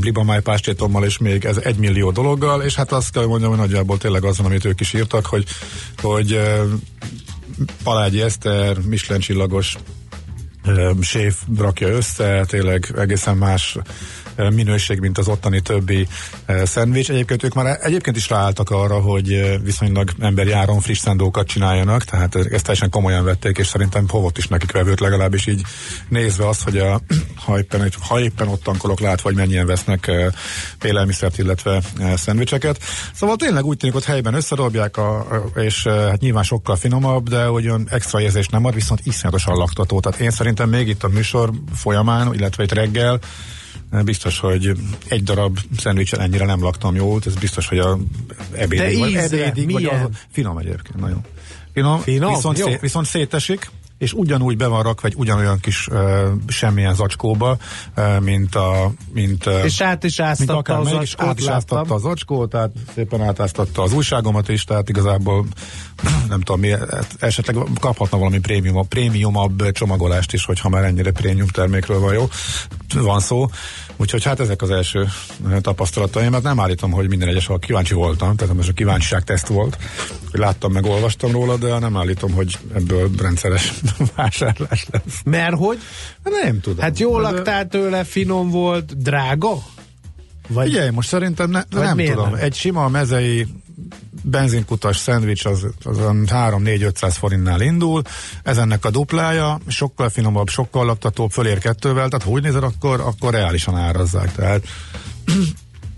[0.00, 3.98] libamáj pástétommal és még ez egy millió dologgal, és hát azt kell mondjam, hogy nagyjából
[3.98, 5.44] tényleg az van, amit ők is írtak, hogy,
[6.00, 6.40] hogy
[7.82, 9.76] Palágyi Eszter, Michelin csillagos
[11.00, 13.76] séf rakja össze, tényleg egészen más
[14.36, 16.06] minőség, mint az ottani többi
[16.64, 17.10] szendvics.
[17.10, 22.36] Egyébként ők már egyébként is ráálltak arra, hogy viszonylag emberi áron friss szendókat csináljanak, tehát
[22.36, 25.62] ezt teljesen komolyan vették, és szerintem hovott is nekik vevőt, legalábbis így
[26.08, 27.00] nézve azt, hogy a,
[27.44, 30.10] ha, éppen, ha éppen ott tankolok látva, hogy mennyien vesznek
[30.82, 31.82] élelmiszert, illetve
[32.14, 32.78] szendvicseket.
[33.14, 37.86] Szóval tényleg úgy tűnik, hogy helyben összedobják, a, és hát nyilván sokkal finomabb, de olyan
[37.90, 40.00] extra érzést nem ad, viszont iszonyatosan laktató.
[40.00, 43.20] Tehát én szerintem még itt a műsor folyamán, illetve itt reggel,
[44.04, 44.72] Biztos, hogy
[45.08, 47.98] egy darab szendvicsen ennyire nem laktam jól, ez biztos, hogy a
[48.52, 51.20] ebédig, De vagy, ízre, ebédig vagy az, finom egyébként, nagyon.
[51.72, 52.34] Finom, Finom?
[52.34, 52.66] Viszont, Jó.
[52.66, 53.70] szét, viszont szétesik,
[54.02, 55.98] és ugyanúgy be van rakva egy ugyanolyan kis uh,
[56.46, 57.56] semmilyen zacskóba,
[57.96, 58.92] uh, mint a...
[59.12, 62.50] Mint, uh, És át is áztatta az melyik, és zacskót, át is áztatta a zacskót,
[62.50, 65.46] tehát szépen átáztatta az újságomat is, tehát igazából
[66.28, 71.48] nem tudom, mi, hát esetleg kaphatna valami prémium, prémiumabb csomagolást is, hogyha már ennyire prémium
[71.48, 72.28] termékről van jó,
[72.94, 73.46] van szó.
[73.96, 75.08] Úgyhogy hát ezek az első
[75.50, 79.24] eh, tapasztalataim, mert nem állítom, hogy minden egyes, ahol kíváncsi voltam, tehát most a kíváncsiság
[79.24, 79.78] teszt volt,
[80.30, 83.72] hogy láttam meg, olvastam róla, de nem állítom, hogy ebből rendszeres
[84.16, 85.20] vásárlás lesz.
[85.24, 85.78] Mert hogy?
[86.22, 86.78] Nem tudom.
[86.78, 89.62] Hát jól De- laktál tőle, finom volt, drága?
[90.48, 90.66] Vagy...
[90.66, 92.30] Figyelj, most szerintem ne, Vagy nem tudom.
[92.30, 92.40] nem?
[92.40, 93.46] Egy sima mezei
[94.22, 98.02] benzinkutas szendvics az, az 3-4-500 forintnál indul,
[98.42, 103.00] ez ennek a duplája, sokkal finomabb, sokkal laktatóbb, fölér kettővel, tehát ha úgy nézed, akkor,
[103.00, 104.62] akkor reálisan árazzák, tehát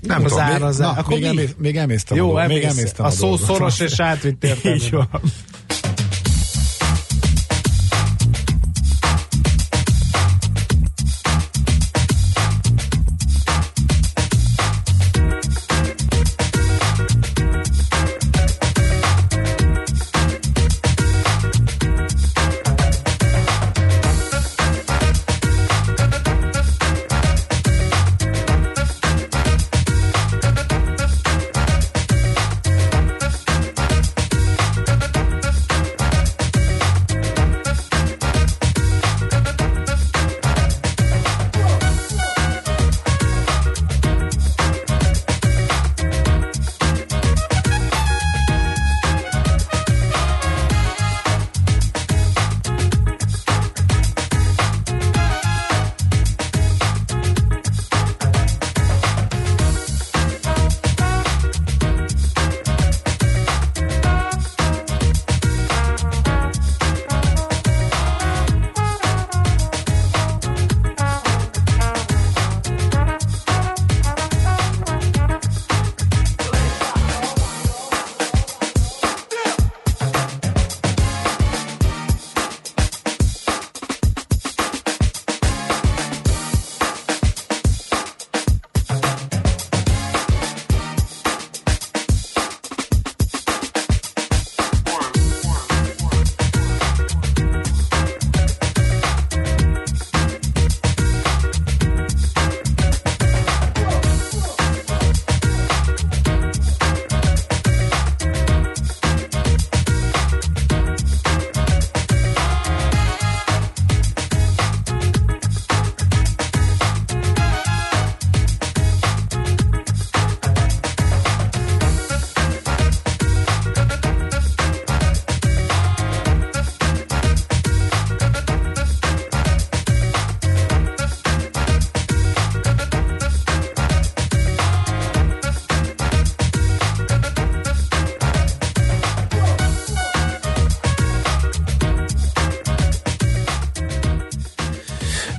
[0.00, 0.86] nem Az tudom, még, árazás.
[0.94, 1.26] na, Akkor még, mi?
[1.26, 2.78] emész, még emésztem Jó, a dolgot, még emész.
[2.78, 3.46] emésztem A a, szó dolgot.
[3.46, 4.76] szoros és átvitt értelme.
[4.84, 5.08] Így van.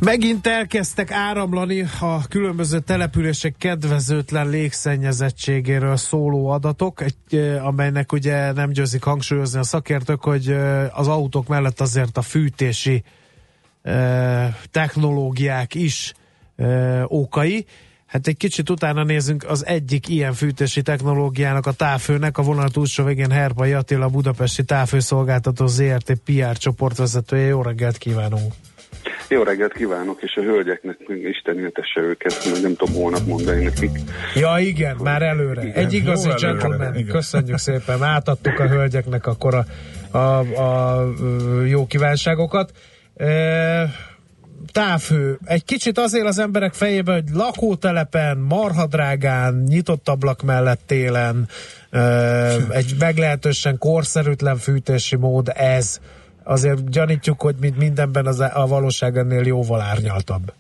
[0.05, 9.03] Megint elkezdtek áramlani a különböző települések kedvezőtlen légszennyezettségéről szóló adatok, egy, amelynek ugye nem győzik
[9.03, 10.49] hangsúlyozni a szakértők, hogy
[10.91, 13.03] az autók mellett azért a fűtési
[13.81, 16.13] eh, technológiák is
[16.55, 17.65] eh, okai.
[18.05, 23.03] Hát egy kicsit utána nézünk az egyik ilyen fűtési technológiának, a távfőnek, a vonat útsó
[23.03, 27.45] végén Herpai Attila, a budapesti távfőszolgáltató ZRT PR csoportvezetője.
[27.45, 28.53] Jó reggelt kívánunk!
[29.29, 33.91] Jó reggelt kívánok, és a hölgyeknek Isten éltesse őket, mert nem tudom holnap mondani nekik.
[34.35, 35.61] Ja igen, már előre.
[35.61, 35.73] Igen.
[35.73, 37.05] Egy igazi gentleman.
[37.05, 38.03] Köszönjük szépen.
[38.03, 39.53] Átadtuk a hölgyeknek akkor
[40.11, 41.05] a, a, a
[41.65, 42.71] jó kívánságokat.
[43.15, 43.93] E,
[44.71, 45.39] távhő.
[45.45, 51.47] Egy kicsit azért az emberek fejében, hogy lakótelepen, marhadrágán, nyitott ablak mellett télen,
[51.89, 52.01] e,
[52.69, 55.99] egy meglehetősen korszerűtlen fűtési mód ez.
[56.47, 60.53] Azért gyanítjuk, hogy mint mindenben az, a valóság ennél jóval árnyaltabb.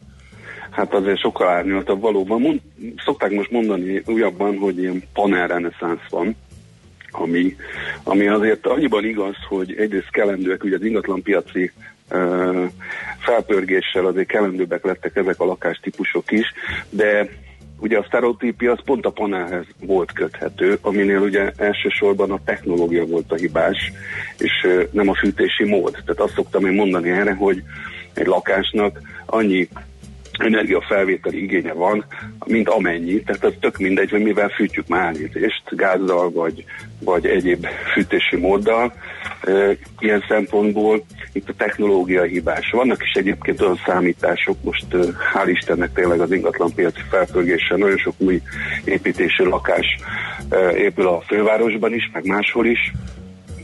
[0.69, 2.41] Hát azért sokkal árnyaltabb valóban.
[2.41, 2.61] Mond,
[3.05, 6.35] szokták most mondani újabban, hogy ilyen panel reneszánsz van,
[7.11, 7.55] ami,
[8.03, 11.71] ami azért annyiban igaz, hogy egyrészt kelendőek, ugye az ingatlanpiaci
[13.19, 16.53] felpörgéssel azért kelendőbbek lettek ezek a lakástípusok is,
[16.89, 17.29] de
[17.85, 23.31] ugye a sztereotípia az pont a panelhez volt köthető, aminél ugye elsősorban a technológia volt
[23.31, 23.91] a hibás,
[24.37, 25.91] és nem a fűtési mód.
[25.91, 27.63] Tehát azt szoktam én mondani erre, hogy
[28.13, 29.67] egy lakásnak annyi
[30.31, 32.05] energiafelvételi igénye van,
[32.45, 36.65] mint amennyi, tehát az tök mindegy, hogy mivel fűtjük már állítést, gázzal vagy,
[36.99, 38.93] vagy egyéb fűtési móddal.
[39.99, 41.03] Ilyen szempontból
[41.33, 42.69] itt a technológia hibás.
[42.71, 44.85] Vannak is egyébként olyan számítások, most
[45.33, 48.41] hál' Istennek tényleg az ingatlanpiaci felpörgéssel nagyon sok új
[48.85, 49.85] építésű lakás
[50.75, 52.91] épül a fővárosban is, meg máshol is,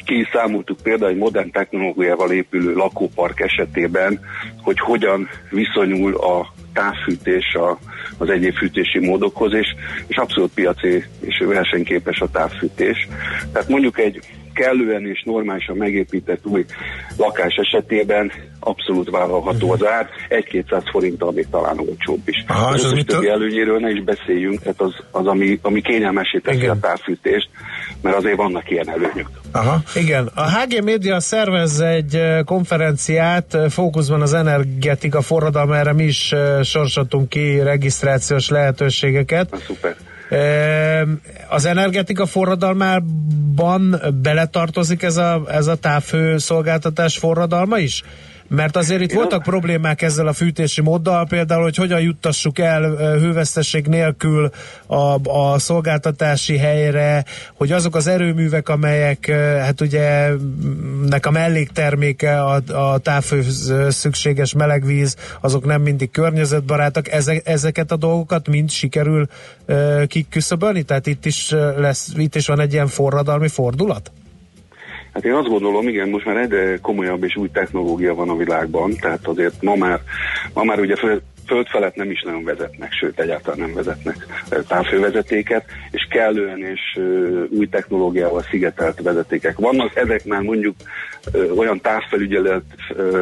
[0.05, 4.19] ki számoltuk például egy modern technológiával épülő lakópark esetében,
[4.61, 7.79] hogy hogyan viszonyul a távfűtés a,
[8.17, 9.67] az egyéb fűtési módokhoz, és,
[10.07, 13.07] és abszolút piaci és versenyképes a távfűtés.
[13.51, 14.19] Tehát mondjuk egy
[14.53, 16.65] kellően és normálisan megépített új
[17.17, 22.43] lakás esetében abszolút vállalható az ár, 1-200 forinttal még talán olcsóbb is.
[22.47, 23.19] Aha, az és az összes mitől?
[23.19, 27.49] többi előnyéről ne is beszéljünk, tehát az, az ami, ami kényelmesé teszi a távfűtést,
[28.01, 29.29] mert azért vannak ilyen előnyök.
[29.51, 29.81] Aha.
[29.95, 36.33] Igen, a HG Media szervez egy konferenciát, fókuszban az energetika forradalma, erre mi is
[36.63, 39.51] sorsoltunk ki regisztrációs lehetőségeket.
[39.51, 39.95] Na, szuper.
[41.49, 48.03] Az energetika forradalmában beletartozik ez a, ez a távfő szolgáltatás forradalma is?
[48.55, 53.87] Mert azért itt voltak problémák ezzel a fűtési móddal, például, hogy hogyan juttassuk el hőveszteség
[53.87, 54.49] nélkül
[54.85, 59.25] a, a szolgáltatási helyre, hogy azok az erőművek, amelyek
[59.59, 60.29] hát ugye
[61.05, 67.91] nek a mellékterméke a, a távfőhöz ö, szükséges melegvíz, azok nem mindig környezetbarátak, Eze, ezeket
[67.91, 69.27] a dolgokat mind sikerül
[70.07, 70.83] kiküszöbölni?
[70.83, 74.11] Tehát itt is, lesz, itt is van egy ilyen forradalmi fordulat?
[75.13, 78.95] Hát én azt gondolom, igen, most már egyre komolyabb és új technológia van a világban,
[79.01, 79.99] tehát azért ma már,
[80.53, 80.95] ma már ugye
[81.51, 84.15] föld felett nem is nagyon vezetnek, sőt egyáltalán nem vezetnek
[84.49, 86.99] ö, távfővezetéket, és kellően és
[87.49, 89.95] új technológiával szigetelt vezetékek vannak.
[89.95, 90.75] Ezek már mondjuk
[91.55, 92.63] olyan távfelügyelet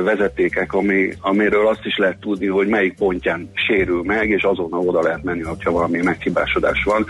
[0.04, 5.02] vezetékek, ami, amiről azt is lehet tudni, hogy melyik pontján sérül meg, és azonnal oda
[5.02, 7.06] lehet menni, hogyha valami meghibásodás van.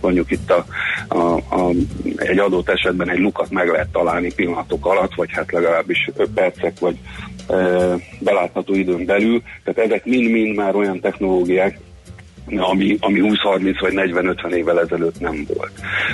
[0.00, 0.64] Mondjuk itt a,
[1.08, 1.70] a, a,
[2.16, 6.96] egy adott esetben egy lukat meg lehet találni pillanatok alatt, vagy hát legalábbis percek, vagy
[7.48, 9.42] ö, belátható időn belül.
[9.64, 11.78] Tehát ezek mind-mind már olyan technológiák,
[12.46, 15.72] ami, ami 20-30 vagy 40-50 évvel ezelőtt nem volt.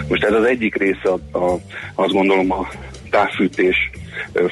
[0.09, 1.59] Most ez az egyik része a, a,
[1.95, 2.69] azt gondolom a
[3.11, 3.91] távfűtés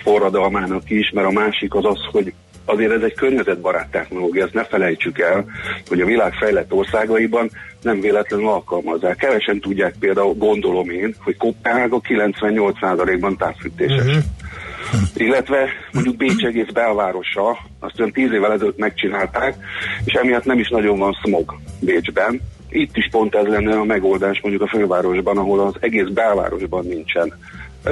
[0.02, 2.32] forradalmának is, mert a másik az az, hogy
[2.64, 5.44] azért ez egy környezetbarát technológia, ezt ne felejtsük el,
[5.86, 7.50] hogy a világ fejlett országaiban
[7.82, 9.16] nem véletlenül alkalmazzák.
[9.16, 14.04] Kevesen tudják például, gondolom én, hogy Kopenhága 98%-ban távfűtéses.
[14.04, 14.18] Mhm.
[15.14, 19.56] Illetve mondjuk Bécs egész belvárosa, azt olyan tíz évvel ezelőtt megcsinálták,
[20.04, 22.40] és emiatt nem is nagyon van smog Bécsben.
[22.68, 27.32] Itt is pont ez lenne a megoldás mondjuk a fővárosban, ahol az egész belvárosban nincsen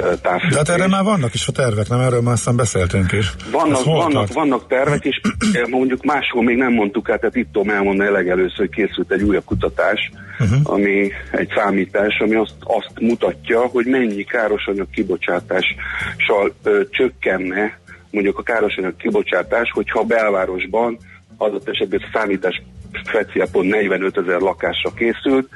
[0.01, 0.49] távfűtés.
[0.49, 1.99] De hát erre már vannak is a tervek, nem?
[1.99, 3.35] Erről már aztán beszéltünk is.
[3.51, 4.33] Vannak, vannak, tart?
[4.33, 5.21] vannak tervek, és
[5.69, 9.45] mondjuk máshol még nem mondtuk el, tehát itt tudom elmondani legelőször, hogy készült egy újabb
[9.45, 10.59] kutatás, uh-huh.
[10.63, 17.81] ami egy számítás, ami azt, azt mutatja, hogy mennyi károsanyag kibocsátással ö, csökkenne
[18.13, 20.97] mondjuk a károsanyag kibocsátás, hogyha a belvárosban
[21.37, 22.61] adott esetben a számítás
[23.03, 25.49] speciál pont 45 ezer lakásra készült,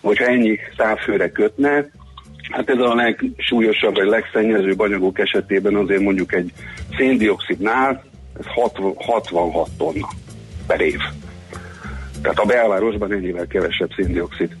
[0.00, 1.90] hogyha ennyi távfőre kötne,
[2.50, 6.52] Hát ez a legsúlyosabb, vagy legszennyezőbb anyagok esetében azért mondjuk egy
[6.96, 8.04] széndiokszidnál
[8.38, 10.08] ez 60, 66 tonna
[10.66, 10.98] per év.
[12.22, 14.56] Tehát a belvárosban ennyivel kevesebb széndiokszid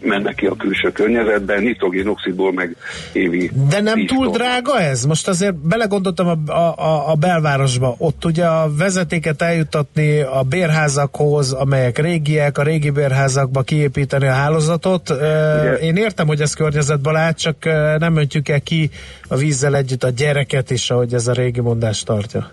[0.00, 2.76] menne ki a külső környezetbe, nitrogénoxidból meg
[3.12, 4.36] évi De nem 10 túl tonna.
[4.36, 5.04] drága ez?
[5.04, 7.94] Most azért belegondoltam a, a, a, belvárosba.
[7.98, 15.10] Ott ugye a vezetéket eljutatni a bérházakhoz, amelyek régiek, a régi bérházakba kiépíteni a hálózatot.
[15.10, 17.64] Ugye, Én értem, hogy ez környezetbarát, csak
[17.98, 18.90] nem öntjük el ki
[19.28, 22.50] a vízzel együtt a gyereket is, ahogy ez a régi mondás tartja.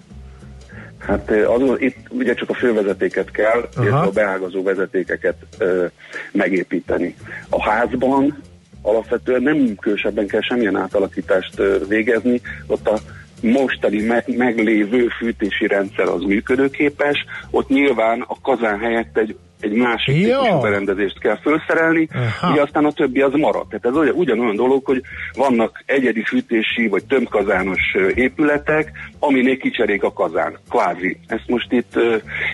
[1.08, 3.84] Hát azon, itt ugye csak a fővezetéket kell, Aha.
[3.84, 5.86] illetve a beágazó vezetékeket ö,
[6.32, 7.16] megépíteni.
[7.50, 8.42] A házban
[8.82, 13.00] alapvetően nem különösebben kell semmilyen átalakítást ö, végezni, ott a
[13.42, 20.16] mostani me- meglévő fűtési rendszer az működőképes, ott nyilván a kazán helyett egy egy másik
[20.16, 20.28] Jó.
[20.28, 22.52] típusú berendezést kell felszerelni, Aha.
[22.52, 23.68] ugye aztán a többi az marad.
[23.68, 25.02] Tehát ez olyan- ugyanolyan dolog, hogy
[25.34, 31.18] vannak egyedi fűtési vagy tömbkazános épületek, aminél kicserék a kazán, kvázi.
[31.28, 32.00] Ezt most itt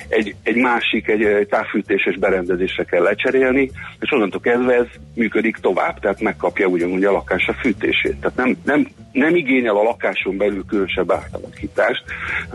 [0.08, 6.22] egy, egy másik, egy, távfűtéses berendezésre kell lecserélni, és onnantól kezdve ez működik tovább, tehát
[6.22, 8.16] megkapja ugyanúgy a lakás a fűtését.
[8.22, 12.04] Tehát nem, nem, nem igényel a lakáson belül különösebb átalakítást.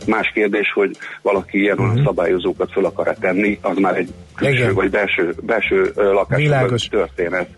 [0.07, 4.09] Más kérdés, hogy valaki ilyen olyan szabályozókat fel akar tenni, az már egy
[4.47, 5.93] külső vagy belső, belső
[6.29, 7.49] belül történet.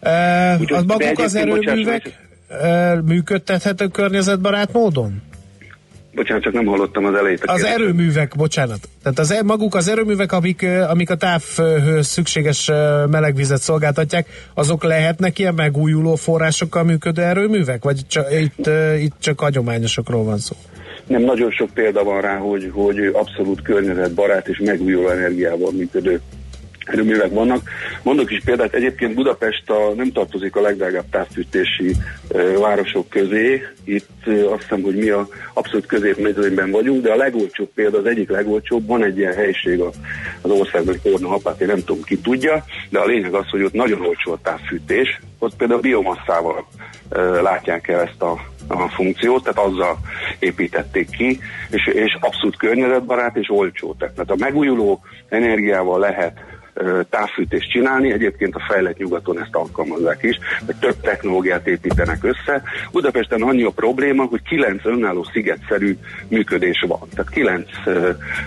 [0.00, 2.18] E, Úgyhogy- az maguk az erőművek
[2.48, 5.22] e, működtethető környezetbarát módon?
[6.14, 7.44] Bocsánat, csak nem hallottam az elejét.
[7.44, 8.88] Az erőművek, bocsánat.
[9.02, 12.70] Tehát az, e- maguk az erőművek, amik, amik a távhőz szükséges
[13.10, 17.84] melegvizet szolgáltatják, azok lehetnek ilyen megújuló forrásokkal működő erőművek?
[17.84, 20.56] Vagy csak, itt, itt csak hagyományosokról van szó?
[21.10, 26.20] Nem, nagyon sok példa van rá, hogy, hogy abszolút környezetbarát és megújuló energiával működő
[26.84, 27.68] erőművek vannak.
[28.02, 31.94] Mondok is példát, egyébként Budapest a, nem tartozik a legdrágább távfűtési
[32.28, 33.62] ö, városok közé.
[33.84, 38.06] Itt ö, azt hiszem, hogy mi a abszolút középmezőnyben vagyunk, de a legolcsóbb példa, az
[38.06, 39.92] egyik legolcsóbb, van egy ilyen helység a-
[40.40, 43.72] az országban, hogy Korna én nem tudom ki tudja, de a lényeg az, hogy ott
[43.72, 46.66] nagyon olcsó a távfűtés, ott például biomasszával
[47.08, 48.38] ö, látják el ezt a
[48.70, 49.98] a funkciót, tehát azzal
[50.38, 51.40] építették ki,
[51.70, 53.94] és, és abszolút környezetbarát és olcsó.
[53.98, 56.38] Tehát a megújuló energiával lehet
[57.10, 62.62] távfűtést csinálni, egyébként a fejlett nyugaton ezt alkalmazzák is, de több technológiát építenek össze.
[62.92, 65.96] Budapesten annyi a probléma, hogy kilenc önálló szigetszerű
[66.28, 67.08] működés van.
[67.14, 67.68] Tehát kilenc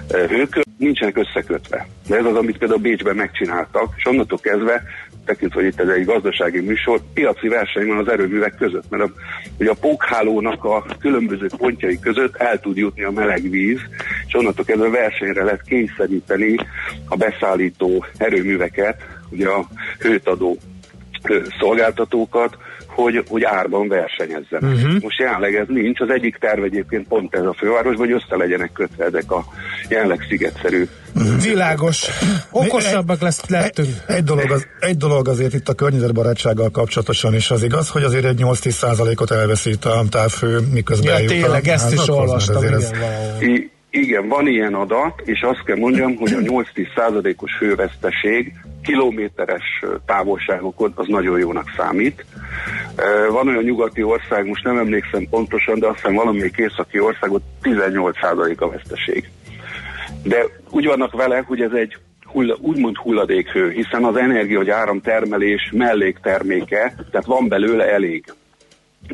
[0.08, 1.88] hőkör nincsenek összekötve.
[2.08, 4.84] De ez az, amit például Bécsben megcsináltak, és onnantól kezdve
[5.26, 9.12] tekintve, hogy itt ez egy gazdasági műsor, piaci verseny van az erőművek között, mert a,
[9.60, 13.80] ugye a pókhálónak a különböző pontjai között el tud jutni a meleg víz,
[14.28, 16.56] és onnantól kezdve versenyre lehet kényszeríteni
[17.08, 19.68] a beszállító erőműveket, ugye a
[20.00, 20.58] hőt adó
[21.60, 22.58] szolgáltatókat,
[22.96, 24.74] hogy, hogy árban versenyezzenek.
[24.74, 25.02] Uh-huh.
[25.02, 28.72] Most jelenleg ez nincs, az egyik terv egyébként pont ez a főváros, hogy össze legyenek
[28.74, 29.46] kötve ezek a
[29.90, 30.88] jelenleg szigetszerű
[31.44, 32.06] Világos.
[32.52, 33.90] Okosabbak lesz, lettünk.
[34.08, 38.26] Egy dolog, az, egy dolog azért itt a környezetbarátsággal kapcsolatosan is az igaz, hogy azért
[38.26, 43.42] egy 8-10 százalékot elveszít a távfő, miközben Ja, tényleg, ezt is olvastam, igen, valahol.
[43.42, 48.54] I- igen, van ilyen adat, és azt kell mondjam, hogy a 8-10 százalékos hőveszteség
[48.84, 52.26] kilométeres távolságokon az nagyon jónak számít.
[53.30, 58.20] Van olyan nyugati ország, most nem emlékszem pontosan, de azt hiszem valamelyik északi országot 18
[58.20, 59.30] százalék a veszteség.
[60.24, 65.70] De úgy vannak vele, hogy ez egy hulla, úgymond hulladékhő, hiszen az energia, vagy áramtermelés
[65.72, 68.34] mellékterméke, tehát van belőle elég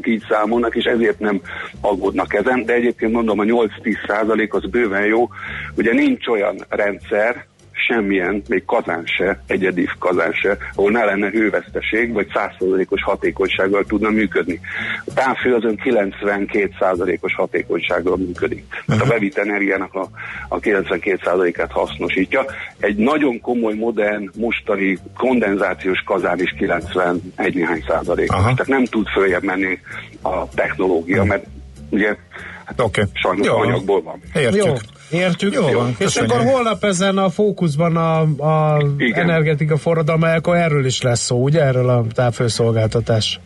[0.04, 1.42] így számolnak, és ezért nem
[1.82, 5.30] aggódnak ezen, de egyébként mondom, a 8-10 százalék az bőven jó.
[5.76, 7.48] Ugye nincs olyan rendszer,
[7.88, 14.10] semmilyen, még kazán se, egyedi kazán se, ahol ne lenne hőveszteség, vagy 100%-os hatékonysággal tudna
[14.10, 14.60] működni.
[15.06, 18.66] A távfő azon 92%-os hatékonysággal működik.
[18.86, 20.10] Tehát a bevitt energiának a,
[20.48, 22.46] a 92%-át hasznosítja.
[22.80, 28.42] Egy nagyon komoly, modern, mostani kondenzációs kazán is 91 néhány százalékos.
[28.42, 29.80] Tehát nem tud följebb menni
[30.22, 31.46] a technológia, mert
[31.90, 32.16] ugye
[32.64, 33.04] hát okay.
[33.14, 33.56] sajnos Jó.
[33.56, 34.22] anyagból van.
[34.52, 34.74] Jó,
[35.12, 35.54] értjük.
[35.54, 39.20] Jó van, És akkor holnap ezen a fókuszban a, a Igen.
[39.30, 41.62] energetika forradalma, akkor erről is lesz szó, ugye?
[41.64, 43.40] Erről a távfőszolgáltatás.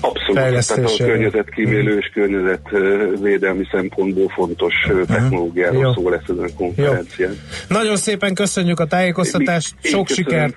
[0.00, 5.92] Abszolút, tehát a környezetkímélő és környezetvédelmi szempontból fontos ö, technológiáról Jó.
[5.92, 7.38] szó lesz ezen a konferencián.
[7.68, 10.30] Nagyon szépen köszönjük a tájékoztatást, Én sok köszönöm.
[10.30, 10.54] sikert,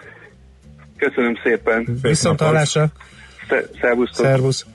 [0.97, 1.97] Köszönöm szépen.
[2.01, 2.87] viszont hallásra.
[3.49, 4.25] Sze- Szervusztok.
[4.25, 4.65] Szervusz.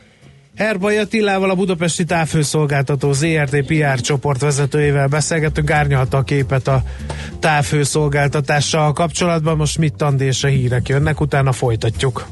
[0.56, 6.82] Herbai Attilával, a Budapesti Távfőszolgáltató ZRT PR csoport vezetőjével beszélgettünk, árnyalta a képet a
[7.40, 9.56] távfőszolgáltatással kapcsolatban.
[9.56, 12.26] Most mit tandésre hírek jönnek, utána folytatjuk.